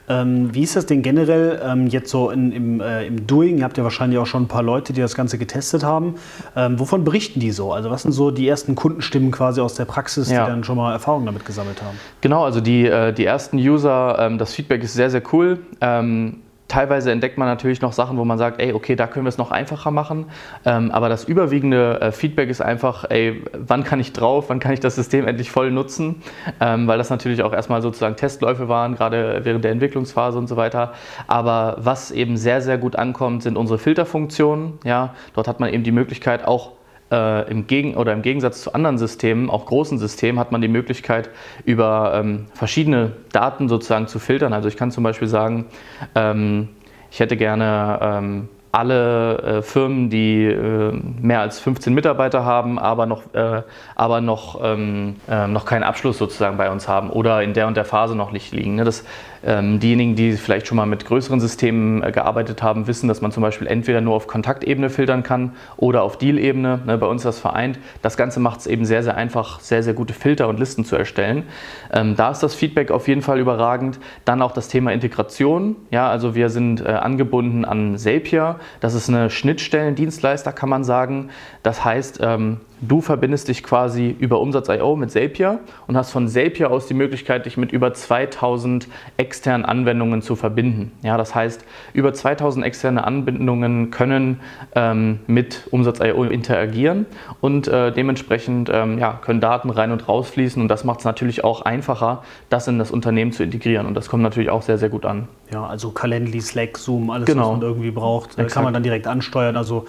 Ähm, 0.08 0.54
wie 0.54 0.62
ist 0.62 0.75
das 0.76 0.86
denn 0.86 1.02
generell 1.02 1.60
ähm, 1.64 1.86
jetzt 1.88 2.10
so 2.10 2.30
in, 2.30 2.52
im, 2.52 2.80
äh, 2.80 3.06
im 3.06 3.26
Doing? 3.26 3.58
Ihr 3.58 3.64
habt 3.64 3.78
ja 3.78 3.84
wahrscheinlich 3.84 4.18
auch 4.18 4.26
schon 4.26 4.44
ein 4.44 4.48
paar 4.48 4.62
Leute, 4.62 4.92
die 4.92 5.00
das 5.00 5.14
Ganze 5.14 5.38
getestet 5.38 5.82
haben. 5.82 6.14
Ähm, 6.54 6.78
wovon 6.78 7.04
berichten 7.04 7.40
die 7.40 7.50
so? 7.50 7.72
Also 7.72 7.90
was 7.90 8.02
sind 8.02 8.12
so 8.12 8.30
die 8.30 8.46
ersten 8.46 8.74
Kundenstimmen 8.74 9.30
quasi 9.30 9.60
aus 9.60 9.74
der 9.74 9.84
Praxis, 9.86 10.30
Ja. 10.30 10.44
die 10.44 10.50
dann 10.50 10.64
schon 10.64 10.76
mal 10.76 10.92
Erfahrungen 10.92 11.26
damit 11.26 11.44
gesammelt 11.44 11.82
haben? 11.82 11.96
Genau, 12.20 12.44
also 12.44 12.60
die, 12.60 12.86
äh, 12.86 13.12
die 13.12 13.24
ersten 13.24 13.56
User, 13.58 14.16
ähm, 14.18 14.38
das 14.38 14.52
Feedback 14.52 14.82
ist 14.84 14.94
sehr, 14.94 15.10
sehr 15.10 15.22
cool. 15.32 15.58
Ähm, 15.80 16.36
teilweise 16.68 17.12
entdeckt 17.12 17.38
man 17.38 17.48
natürlich 17.48 17.80
noch 17.80 17.92
Sachen, 17.92 18.18
wo 18.18 18.24
man 18.24 18.38
sagt, 18.38 18.60
ey, 18.60 18.72
okay, 18.72 18.96
da 18.96 19.06
können 19.06 19.24
wir 19.24 19.28
es 19.28 19.38
noch 19.38 19.50
einfacher 19.50 19.90
machen. 19.90 20.26
Ähm, 20.64 20.90
aber 20.90 21.08
das 21.08 21.24
überwiegende 21.24 22.00
äh, 22.00 22.12
Feedback 22.12 22.48
ist 22.48 22.60
einfach, 22.60 23.04
ey, 23.08 23.42
wann 23.52 23.84
kann 23.84 24.00
ich 24.00 24.12
drauf, 24.12 24.46
wann 24.48 24.60
kann 24.60 24.72
ich 24.72 24.80
das 24.80 24.94
System 24.94 25.26
endlich 25.26 25.50
voll 25.50 25.70
nutzen? 25.70 26.22
Ähm, 26.60 26.86
weil 26.86 26.98
das 26.98 27.10
natürlich 27.10 27.42
auch 27.42 27.52
erstmal 27.52 27.82
sozusagen 27.82 28.16
Testläufe 28.16 28.68
waren, 28.68 28.96
gerade 28.96 29.40
während 29.44 29.64
der 29.64 29.72
Entwicklungsphase 29.72 30.38
und 30.38 30.48
so 30.48 30.56
weiter. 30.56 30.92
Aber 31.26 31.76
was 31.78 32.10
eben 32.10 32.36
sehr, 32.36 32.60
sehr 32.60 32.78
gut 32.78 32.96
ankommt, 32.96 33.42
sind 33.42 33.56
unsere 33.56 33.78
Filterfunktionen. 33.78 34.78
Ja, 34.84 35.14
dort 35.34 35.48
hat 35.48 35.60
man 35.60 35.72
eben 35.72 35.84
die 35.84 35.92
Möglichkeit, 35.92 36.46
auch 36.46 36.72
äh, 37.10 37.50
im, 37.50 37.66
Gegen 37.66 37.96
oder 37.96 38.12
im 38.12 38.22
Gegensatz 38.22 38.62
zu 38.62 38.74
anderen 38.74 38.98
Systemen, 38.98 39.50
auch 39.50 39.66
großen 39.66 39.98
Systemen, 39.98 40.38
hat 40.38 40.52
man 40.52 40.60
die 40.60 40.68
Möglichkeit, 40.68 41.30
über 41.64 42.12
ähm, 42.14 42.46
verschiedene 42.54 43.12
Daten 43.32 43.68
sozusagen 43.68 44.06
zu 44.06 44.18
filtern. 44.18 44.52
Also 44.52 44.68
ich 44.68 44.76
kann 44.76 44.90
zum 44.90 45.04
Beispiel 45.04 45.28
sagen, 45.28 45.66
ähm, 46.14 46.68
ich 47.10 47.20
hätte 47.20 47.36
gerne 47.36 47.98
ähm, 48.02 48.48
alle 48.76 49.38
äh, 49.38 49.62
Firmen, 49.62 50.10
die 50.10 50.44
äh, 50.44 50.92
mehr 50.92 51.40
als 51.40 51.58
15 51.60 51.94
Mitarbeiter 51.94 52.44
haben, 52.44 52.78
aber 52.78 53.06
noch, 53.06 53.22
äh, 53.32 53.62
aber 53.94 54.20
noch, 54.20 54.60
ähm, 54.62 55.16
äh, 55.30 55.46
noch 55.46 55.64
keinen 55.64 55.82
Abschluss 55.82 56.18
sozusagen 56.18 56.58
bei 56.58 56.70
uns 56.70 56.86
haben 56.86 57.08
oder 57.08 57.42
in 57.42 57.54
der 57.54 57.68
und 57.68 57.76
der 57.76 57.86
Phase 57.86 58.14
noch 58.14 58.32
nicht 58.32 58.52
liegen. 58.52 58.74
Ne? 58.74 58.84
Das, 58.84 59.04
diejenigen, 59.46 60.16
die 60.16 60.32
vielleicht 60.32 60.66
schon 60.66 60.76
mal 60.76 60.86
mit 60.86 61.04
größeren 61.04 61.38
Systemen 61.38 62.02
äh, 62.02 62.10
gearbeitet 62.10 62.62
haben, 62.62 62.88
wissen, 62.88 63.06
dass 63.06 63.20
man 63.20 63.30
zum 63.30 63.42
Beispiel 63.42 63.68
entweder 63.68 64.00
nur 64.00 64.14
auf 64.14 64.26
Kontaktebene 64.26 64.90
filtern 64.90 65.22
kann 65.22 65.52
oder 65.76 66.02
auf 66.02 66.18
Deal-Ebene. 66.18 66.80
Ne? 66.84 66.98
Bei 66.98 67.06
uns 67.06 67.22
das 67.22 67.38
vereint. 67.38 67.78
Das 68.02 68.16
Ganze 68.16 68.40
macht 68.40 68.60
es 68.60 68.66
eben 68.66 68.84
sehr, 68.84 69.04
sehr 69.04 69.16
einfach, 69.16 69.60
sehr, 69.60 69.84
sehr 69.84 69.94
gute 69.94 70.14
Filter 70.14 70.48
und 70.48 70.58
Listen 70.58 70.84
zu 70.84 70.96
erstellen. 70.96 71.44
Ähm, 71.92 72.16
da 72.16 72.30
ist 72.30 72.42
das 72.42 72.56
Feedback 72.56 72.90
auf 72.90 73.06
jeden 73.06 73.22
Fall 73.22 73.38
überragend. 73.38 74.00
Dann 74.24 74.42
auch 74.42 74.52
das 74.52 74.66
Thema 74.66 74.92
Integration. 74.92 75.76
Ja, 75.92 76.10
also 76.10 76.34
wir 76.34 76.48
sind 76.48 76.80
äh, 76.80 76.88
angebunden 76.88 77.64
an 77.64 77.96
Zapier. 77.98 78.56
Das 78.80 78.94
ist 78.94 79.08
eine 79.08 79.30
Schnittstellendienstleister, 79.30 80.52
kann 80.52 80.68
man 80.68 80.82
sagen. 80.82 81.30
Das 81.62 81.84
heißt, 81.84 82.18
ähm, 82.20 82.60
du 82.80 83.00
verbindest 83.00 83.48
dich 83.48 83.62
quasi 83.62 84.14
über 84.18 84.40
Umsatz.io 84.40 84.96
mit 84.96 85.10
Zapier 85.10 85.60
und 85.86 85.96
hast 85.96 86.10
von 86.10 86.28
Zapier 86.28 86.70
aus 86.70 86.86
die 86.86 86.94
Möglichkeit, 86.94 87.46
dich 87.46 87.56
mit 87.56 87.72
über 87.72 87.94
2000 87.94 88.88
externen 89.16 89.64
Anwendungen 89.64 90.22
zu 90.22 90.36
verbinden. 90.36 90.92
Ja, 91.02 91.16
das 91.16 91.34
heißt, 91.34 91.64
über 91.92 92.12
2000 92.12 92.64
externe 92.64 93.04
Anbindungen 93.04 93.90
können 93.90 94.40
ähm, 94.74 95.20
mit 95.26 95.68
Umsatz.io 95.70 96.24
interagieren 96.24 97.06
und 97.40 97.68
äh, 97.68 97.92
dementsprechend 97.92 98.70
ähm, 98.72 98.98
ja, 98.98 99.18
können 99.22 99.40
Daten 99.40 99.70
rein 99.70 99.92
und 99.92 100.08
rausfließen 100.08 100.60
und 100.60 100.68
das 100.68 100.84
macht 100.84 101.00
es 101.00 101.04
natürlich 101.04 101.44
auch 101.44 101.62
einfacher, 101.62 102.22
das 102.48 102.68
in 102.68 102.78
das 102.78 102.90
Unternehmen 102.90 103.32
zu 103.32 103.42
integrieren 103.42 103.86
und 103.86 103.94
das 103.94 104.08
kommt 104.08 104.22
natürlich 104.22 104.50
auch 104.50 104.62
sehr, 104.62 104.78
sehr 104.78 104.88
gut 104.88 105.06
an. 105.06 105.28
Ja, 105.52 105.64
also 105.66 105.90
Calendly, 105.90 106.40
Slack, 106.40 106.76
Zoom, 106.76 107.10
alles, 107.10 107.26
Genau. 107.26 107.52
was 107.52 107.58
man 107.58 107.62
irgendwie 107.62 107.90
braucht, 107.90 108.32
äh, 108.32 108.36
kann 108.36 108.44
Exakt. 108.46 108.64
man 108.64 108.74
dann 108.74 108.82
direkt 108.82 109.06
ansteuern. 109.06 109.56
Also 109.56 109.86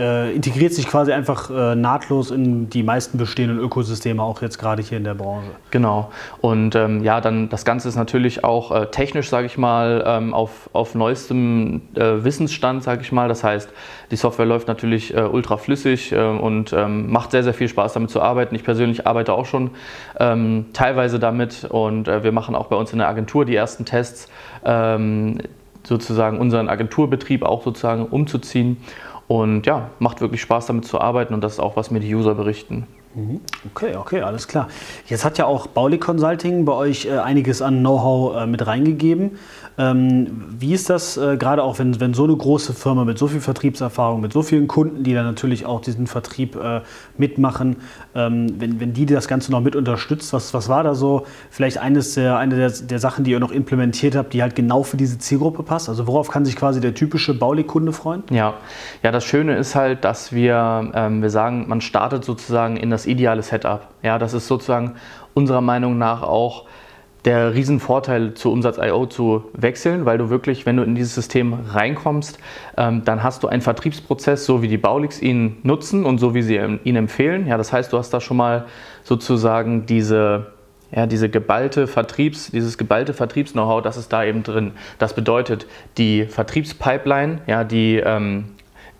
äh, 0.00 0.32
integriert 0.32 0.72
sich 0.72 0.86
quasi 0.86 1.12
einfach 1.12 1.50
äh, 1.50 1.74
nahtlos 1.74 2.30
in 2.30 2.70
die 2.70 2.82
meisten 2.82 3.18
bestehenden 3.18 3.58
Ökosysteme, 3.58 4.22
auch 4.22 4.40
jetzt 4.40 4.58
gerade 4.58 4.82
hier 4.82 4.96
in 4.96 5.04
der 5.04 5.14
Branche. 5.14 5.50
Genau. 5.70 6.10
Und 6.40 6.74
ähm, 6.74 7.04
ja, 7.04 7.20
dann 7.20 7.50
das 7.50 7.64
Ganze 7.64 7.88
ist 7.88 7.96
natürlich 7.96 8.42
auch 8.42 8.72
äh, 8.72 8.86
technisch, 8.86 9.28
sage 9.28 9.46
ich 9.46 9.58
mal, 9.58 10.02
ähm, 10.06 10.32
auf, 10.32 10.70
auf 10.72 10.94
neuestem 10.94 11.82
äh, 11.94 12.24
Wissensstand, 12.24 12.82
sage 12.82 13.02
ich 13.02 13.12
mal. 13.12 13.28
Das 13.28 13.44
heißt, 13.44 13.68
die 14.10 14.16
Software 14.16 14.46
läuft 14.46 14.68
natürlich 14.68 15.14
äh, 15.14 15.20
ultra 15.20 15.58
flüssig 15.58 16.12
äh, 16.12 16.24
und 16.24 16.72
ähm, 16.72 17.12
macht 17.12 17.30
sehr, 17.30 17.44
sehr 17.44 17.54
viel 17.54 17.68
Spaß 17.68 17.92
damit 17.92 18.10
zu 18.10 18.22
arbeiten. 18.22 18.54
Ich 18.54 18.64
persönlich 18.64 19.06
arbeite 19.06 19.34
auch 19.34 19.46
schon 19.46 19.70
ähm, 20.18 20.66
teilweise 20.72 21.18
damit 21.18 21.64
und 21.64 22.06
wir 22.06 22.32
machen 22.32 22.54
auch 22.54 22.66
bei 22.66 22.76
uns 22.76 22.92
in 22.92 22.98
der 22.98 23.08
Agentur 23.08 23.44
die 23.44 23.54
ersten 23.54 23.84
Tests, 23.84 24.28
ähm, 24.64 25.38
sozusagen 25.84 26.38
unseren 26.38 26.68
Agenturbetrieb 26.68 27.42
auch 27.42 27.62
sozusagen 27.62 28.06
umzuziehen. 28.06 28.78
Und 29.30 29.64
ja, 29.64 29.90
macht 30.00 30.20
wirklich 30.20 30.40
Spaß 30.40 30.66
damit 30.66 30.86
zu 30.86 31.00
arbeiten 31.00 31.34
und 31.34 31.40
das 31.40 31.52
ist 31.52 31.60
auch, 31.60 31.76
was 31.76 31.92
mir 31.92 32.00
die 32.00 32.12
User 32.12 32.34
berichten. 32.34 32.88
Okay, 33.74 33.96
okay, 33.96 34.20
alles 34.22 34.46
klar. 34.46 34.68
Jetzt 35.06 35.24
hat 35.24 35.36
ja 35.36 35.44
auch 35.44 35.66
Baulig 35.66 36.00
Consulting 36.00 36.64
bei 36.64 36.72
euch 36.72 37.06
äh, 37.06 37.18
einiges 37.18 37.60
an 37.60 37.80
Know-how 37.80 38.36
äh, 38.36 38.46
mit 38.46 38.64
reingegeben. 38.64 39.32
Ähm, 39.78 40.44
wie 40.58 40.74
ist 40.74 40.90
das 40.90 41.16
äh, 41.16 41.36
gerade 41.36 41.62
auch, 41.62 41.78
wenn, 41.78 41.98
wenn 42.00 42.12
so 42.12 42.24
eine 42.24 42.36
große 42.36 42.74
Firma 42.74 43.04
mit 43.04 43.18
so 43.18 43.26
viel 43.28 43.40
Vertriebserfahrung, 43.40 44.20
mit 44.20 44.32
so 44.32 44.42
vielen 44.42 44.68
Kunden, 44.68 45.02
die 45.04 45.14
dann 45.14 45.24
natürlich 45.24 45.64
auch 45.64 45.80
diesen 45.80 46.06
Vertrieb 46.06 46.54
äh, 46.54 46.82
mitmachen, 47.16 47.76
ähm, 48.14 48.60
wenn, 48.60 48.78
wenn 48.78 48.92
die 48.92 49.06
das 49.06 49.26
Ganze 49.26 49.50
noch 49.52 49.60
mit 49.60 49.74
unterstützt, 49.74 50.32
was, 50.32 50.52
was 50.54 50.68
war 50.68 50.84
da 50.84 50.94
so 50.94 51.24
vielleicht 51.50 51.78
eines 51.78 52.14
der, 52.14 52.36
eine 52.36 52.56
der, 52.56 52.70
der 52.70 52.98
Sachen, 52.98 53.24
die 53.24 53.30
ihr 53.30 53.40
noch 53.40 53.52
implementiert 53.52 54.16
habt, 54.16 54.34
die 54.34 54.42
halt 54.42 54.54
genau 54.54 54.82
für 54.82 54.96
diese 54.98 55.18
Zielgruppe 55.18 55.62
passt? 55.62 55.88
Also 55.88 56.06
worauf 56.06 56.28
kann 56.28 56.44
sich 56.44 56.56
quasi 56.56 56.80
der 56.80 56.94
typische 56.94 57.32
Baulig-Kunde 57.32 57.92
freuen? 57.92 58.22
Ja. 58.30 58.54
ja, 59.02 59.10
das 59.10 59.24
Schöne 59.24 59.56
ist 59.56 59.74
halt, 59.74 60.04
dass 60.04 60.32
wir, 60.32 60.90
ähm, 60.94 61.22
wir 61.22 61.30
sagen, 61.30 61.64
man 61.68 61.80
startet 61.80 62.24
sozusagen 62.24 62.76
in 62.76 62.90
das 62.90 62.99
ideale 63.06 63.42
Setup. 63.42 63.88
Ja, 64.02 64.18
das 64.18 64.34
ist 64.34 64.46
sozusagen 64.46 64.96
unserer 65.34 65.60
Meinung 65.60 65.98
nach 65.98 66.22
auch 66.22 66.66
der 67.24 67.54
Riesenvorteil 67.54 68.34
zu 68.34 68.50
Umsatz.io 68.50 69.06
zu 69.06 69.44
wechseln, 69.52 70.06
weil 70.06 70.18
du 70.18 70.30
wirklich, 70.30 70.64
wenn 70.64 70.76
du 70.76 70.82
in 70.82 70.94
dieses 70.94 71.14
System 71.14 71.54
reinkommst, 71.68 72.38
ähm, 72.76 73.02
dann 73.04 73.22
hast 73.22 73.42
du 73.42 73.48
einen 73.48 73.62
Vertriebsprozess, 73.62 74.46
so 74.46 74.62
wie 74.62 74.68
die 74.68 74.78
Baulix 74.78 75.20
ihn 75.20 75.58
nutzen 75.62 76.04
und 76.06 76.18
so 76.18 76.34
wie 76.34 76.42
sie 76.42 76.56
ihn 76.56 76.96
empfehlen. 76.96 77.46
Ja, 77.46 77.58
das 77.58 77.72
heißt, 77.72 77.92
du 77.92 77.98
hast 77.98 78.10
da 78.10 78.20
schon 78.20 78.38
mal 78.38 78.64
sozusagen 79.04 79.84
diese, 79.84 80.46
ja, 80.92 81.06
diese 81.06 81.28
geballte 81.28 81.86
Vertriebs, 81.86 82.50
dieses 82.50 82.78
geballte 82.78 83.12
Vertriebs-Know-how, 83.12 83.82
das 83.82 83.98
ist 83.98 84.12
da 84.12 84.24
eben 84.24 84.42
drin. 84.42 84.72
Das 84.98 85.14
bedeutet, 85.14 85.66
die 85.98 86.24
Vertriebspipeline, 86.24 87.40
ja, 87.46 87.64
die 87.64 87.96
ähm, 87.96 88.46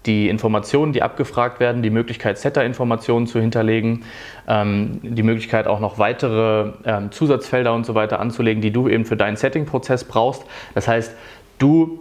die 0.07 0.29
Informationen, 0.29 0.93
die 0.93 1.03
abgefragt 1.03 1.61
werden, 1.61 1.83
die 1.83 1.91
Möglichkeit, 1.91 2.39
Setter-Informationen 2.39 3.27
zu 3.27 3.41
hinterlegen, 3.41 4.05
ähm, 4.49 5.01
die 5.03 5.23
Möglichkeit 5.23 5.67
auch 5.67 5.81
noch 5.81 5.99
weitere 5.99 6.73
ähm, 6.85 7.13
Zusatzfelder 7.13 7.75
und 7.75 7.85
so 7.85 7.95
weiter 7.95 8.21
anzulegen, 8.21 8.63
die 8.63 8.71
du 8.71 8.89
eben 8.89 9.05
für 9.05 9.17
deinen 9.17 9.37
Setting-Prozess 9.37 10.05
brauchst. 10.05 10.45
Das 10.75 10.89
heißt, 10.89 11.15
du, 11.59 12.01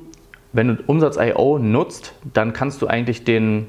wenn 0.53 0.67
du 0.69 0.83
Umsatz.io 0.87 1.59
nutzt, 1.59 2.13
dann 2.33 2.53
kannst 2.53 2.81
du 2.81 2.87
eigentlich 2.87 3.23
den 3.23 3.67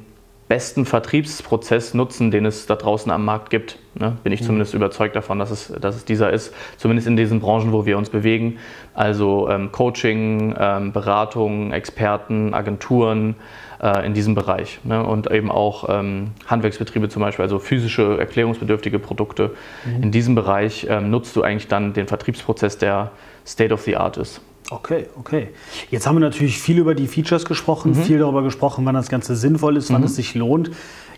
besten 0.51 0.85
Vertriebsprozess 0.85 1.95
nutzen, 1.95 2.33
den 2.33 2.45
es 2.45 2.67
da 2.67 2.75
draußen 2.75 3.13
am 3.13 3.25
Markt 3.25 3.51
gibt. 3.51 3.79
Ne? 3.95 4.17
Bin 4.25 4.33
ich 4.33 4.41
mhm. 4.41 4.47
zumindest 4.47 4.75
überzeugt 4.75 5.15
davon, 5.15 5.39
dass 5.39 5.53
es, 5.53 5.73
dass 5.81 5.95
es 5.95 6.05
dieser 6.05 6.33
ist, 6.33 6.53
zumindest 6.77 7.07
in 7.07 7.17
diesen 7.17 7.39
Branchen, 7.39 7.73
wo 7.73 7.87
wir 7.87 7.97
uns 7.97 8.11
bewegen. 8.11 8.59
Also 8.93 9.49
ähm, 9.49 9.71
Coaching, 9.71 10.57
ähm, 10.59 10.93
Beratung, 10.93 11.71
Experten, 11.71 12.53
Agenturen 12.53 13.37
äh, 13.83 14.07
in 14.07 14.15
diesem 14.15 14.35
Bereich. 14.35 14.81
Ne? 14.85 15.05
Und 15.05 15.31
eben 15.31 15.51
auch 15.51 15.89
ähm, 15.89 16.33
Handwerksbetriebe 16.47 17.09
zum 17.09 17.23
Beispiel, 17.23 17.43
also 17.43 17.59
physische, 17.59 18.19
erklärungsbedürftige 18.19 18.99
Produkte. 18.99 19.53
Mhm. 19.85 20.03
In 20.03 20.13
diesem 20.13 20.35
Bereich 20.35 20.87
ähm, 20.89 21.11
nutzt 21.11 21.37
du 21.37 21.43
eigentlich 21.43 21.69
dann 21.69 21.93
den 21.93 22.07
Vertriebsprozess, 22.07 22.79
der 22.79 23.13
State 23.47 23.73
of 23.73 23.83
the 23.83 23.97
Art 23.97 24.17
ist. 24.17 24.41
Okay, 24.71 25.07
okay. 25.19 25.49
Jetzt 25.91 26.07
haben 26.07 26.17
wir 26.17 26.21
natürlich 26.21 26.59
viel 26.59 26.79
über 26.79 26.95
die 26.95 27.09
Features 27.09 27.45
gesprochen, 27.45 27.93
mhm. 27.93 27.97
viel 27.97 28.19
darüber 28.19 28.43
gesprochen, 28.43 28.85
wann 28.85 28.95
das 28.95 29.09
Ganze 29.09 29.35
sinnvoll 29.35 29.77
ist, 29.77 29.93
wann 29.93 30.03
mhm. 30.03 30.07
es 30.07 30.17
sich 30.17 30.35
lohnt. 30.35 30.71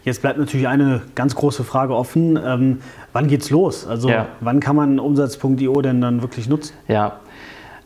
Jetzt 0.05 0.23
bleibt 0.23 0.39
natürlich 0.39 0.67
eine 0.67 1.03
ganz 1.15 1.35
große 1.35 1.63
Frage 1.63 1.95
offen. 1.95 2.39
Ähm, 2.45 2.79
wann 3.13 3.29
geht's 3.29 3.51
los? 3.51 3.87
Also 3.87 4.09
ja. 4.09 4.29
wann 4.41 4.59
kann 4.59 4.75
man 4.75 4.99
Umsatz.io 4.99 5.81
denn 5.83 6.01
dann 6.01 6.23
wirklich 6.23 6.49
nutzen? 6.49 6.75
Ja, 6.89 7.21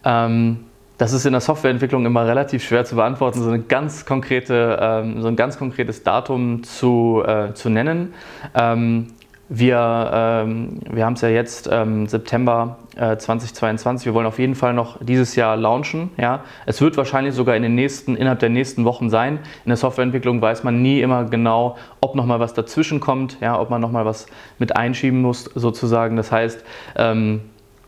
ähm, 0.05 0.66
das 0.99 1.13
ist 1.13 1.27
in 1.27 1.33
der 1.33 1.41
Softwareentwicklung 1.41 2.07
immer 2.07 2.27
relativ 2.27 2.65
schwer 2.65 2.85
zu 2.85 2.97
beantworten, 2.97 3.43
so, 3.43 3.49
eine 3.49 3.61
ganz 3.61 4.07
konkrete, 4.07 4.79
ähm, 4.81 5.21
so 5.23 5.29
ein 5.29 5.37
ganz 5.37 5.59
konkretes 5.59 6.03
Datum 6.03 6.63
zu, 6.63 7.23
äh, 7.27 7.53
zu 7.55 7.69
nennen. 7.69 8.15
Ähm, 8.55 9.09
wir, 9.49 10.11
ähm, 10.13 10.81
wir 10.91 11.05
haben 11.05 11.13
es 11.13 11.21
ja 11.21 11.29
jetzt 11.29 11.69
ähm, 11.71 12.09
September 12.09 12.79
äh, 12.97 13.17
2022. 13.17 14.07
Wir 14.07 14.15
wollen 14.15 14.27
auf 14.27 14.41
jeden 14.41 14.57
Fall 14.57 14.73
noch 14.73 14.99
dieses 15.01 15.37
Jahr 15.37 15.57
launchen. 15.57 16.11
Ja? 16.17 16.43
Es 16.65 16.81
wird 16.81 16.97
wahrscheinlich 16.97 17.35
sogar 17.35 17.55
in 17.55 17.63
den 17.63 17.77
nächsten, 17.77 18.17
innerhalb 18.17 18.41
der 18.41 18.49
nächsten 18.49 18.85
Wochen 18.85 19.09
sein. 19.09 19.39
In 19.65 19.69
der 19.69 19.77
Softwareentwicklung 19.77 20.43
weiß 20.43 20.65
man 20.65 20.83
nie 20.83 21.01
immer 21.01 21.25
genau, 21.25 21.77
ob 22.01 22.17
noch 22.17 22.27
mal 22.27 22.41
was 22.41 22.55
dazwischen 22.55 22.99
kommt, 22.99 23.39
ja? 23.41 23.61
ob 23.61 23.71
man 23.71 23.81
noch 23.81 23.93
mal 23.93 24.05
was 24.05 24.27
mit 24.59 24.77
einschieben 24.77 25.23
muss 25.23 25.45
sozusagen. 25.45 26.17
Das 26.17 26.33
heißt, 26.33 26.65
ähm, 26.97 27.43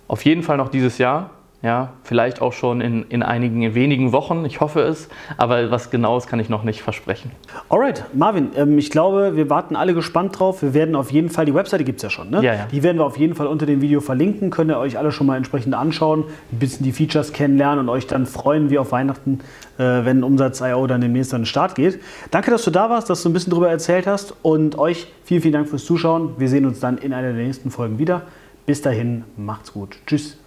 auf 0.07 0.25
jeden 0.25 0.45
Fall 0.45 0.59
noch 0.59 0.69
dieses 0.69 0.99
Jahr. 0.99 1.31
Ja, 1.61 1.95
vielleicht 2.05 2.41
auch 2.41 2.53
schon 2.53 2.81
in, 2.81 3.07
in 3.09 3.25
einigen 3.25 3.75
wenigen 3.75 4.13
Wochen, 4.13 4.45
ich 4.45 4.61
hoffe 4.61 4.81
es, 4.83 5.09
aber 5.39 5.73
was 5.73 5.91
Genaues 5.91 6.29
kann 6.29 6.39
ich 6.39 6.49
noch 6.49 6.63
nicht 6.63 6.83
versprechen. 6.83 7.33
Alright, 7.69 8.05
Marvin, 8.15 8.51
ähm, 8.57 8.79
ich 8.79 8.91
glaube, 8.91 9.35
wir 9.35 9.51
warten 9.51 9.75
alle 9.75 9.93
gespannt 9.93 10.39
drauf. 10.39 10.63
Wir 10.63 10.73
werden 10.73 10.95
auf 10.95 11.11
jeden 11.11 11.31
Fall, 11.31 11.47
die 11.47 11.55
Webseite 11.55 11.83
gibt 11.83 11.97
es 11.97 12.05
ja 12.05 12.11
schon, 12.11 12.31
ne? 12.31 12.45
Ja, 12.45 12.55
ja. 12.55 12.67
Die 12.71 12.85
werden 12.85 12.99
wir 12.99 13.05
auf 13.05 13.19
jeden 13.19 13.35
Fall 13.35 13.49
unter 13.49 13.67
dem 13.67 13.81
Video 13.81 14.01
verlinken, 14.01 14.51
könnt 14.51 14.71
ihr 14.71 14.79
euch 14.79 14.99
alle 14.99 15.11
schon 15.11 15.27
mal 15.27 15.37
entsprechend 15.37 15.75
anschauen, 15.75 16.25
ein 16.53 16.61
bisschen 16.61 16.85
die 16.85 16.93
Features 16.93 17.33
kennenlernen 17.33 17.81
und 17.81 17.89
euch 17.89 18.07
dann 18.07 18.27
freuen 18.27 18.71
wie 18.71 18.79
auf 18.79 18.93
Weihnachten, 18.93 19.41
äh, 19.79 19.83
wenn 19.83 20.23
Umsatz.io 20.23 20.87
dann 20.87 21.01
demnächst 21.01 21.35
an 21.35 21.41
den 21.41 21.47
Start 21.47 21.75
geht. 21.75 21.99
Danke, 22.31 22.53
dass 22.53 22.63
du 22.63 22.71
da 22.71 22.89
warst, 22.89 23.11
dass 23.11 23.25
du 23.25 23.31
ein 23.31 23.33
bisschen 23.33 23.51
darüber 23.51 23.69
erzählt 23.69 24.07
hast 24.07 24.33
und 24.43 24.79
euch 24.79 25.09
vielen, 25.25 25.43
vielen 25.43 25.55
Dank 25.55 25.69
fürs 25.69 25.85
Zuschauen. 25.85 26.35
Wir 26.39 26.49
sehen 26.49 26.67
uns 26.67 26.79
dann 26.79 26.99
in 26.99 27.13
einer 27.13 27.33
der 27.33 27.43
nächsten 27.43 27.73
Folgen 27.73 27.99
wieder. 27.99 28.23
Bis 28.65 28.81
dahin, 28.81 29.25
macht's 29.37 29.73
gut. 29.73 29.97
Tschüss. 30.07 30.39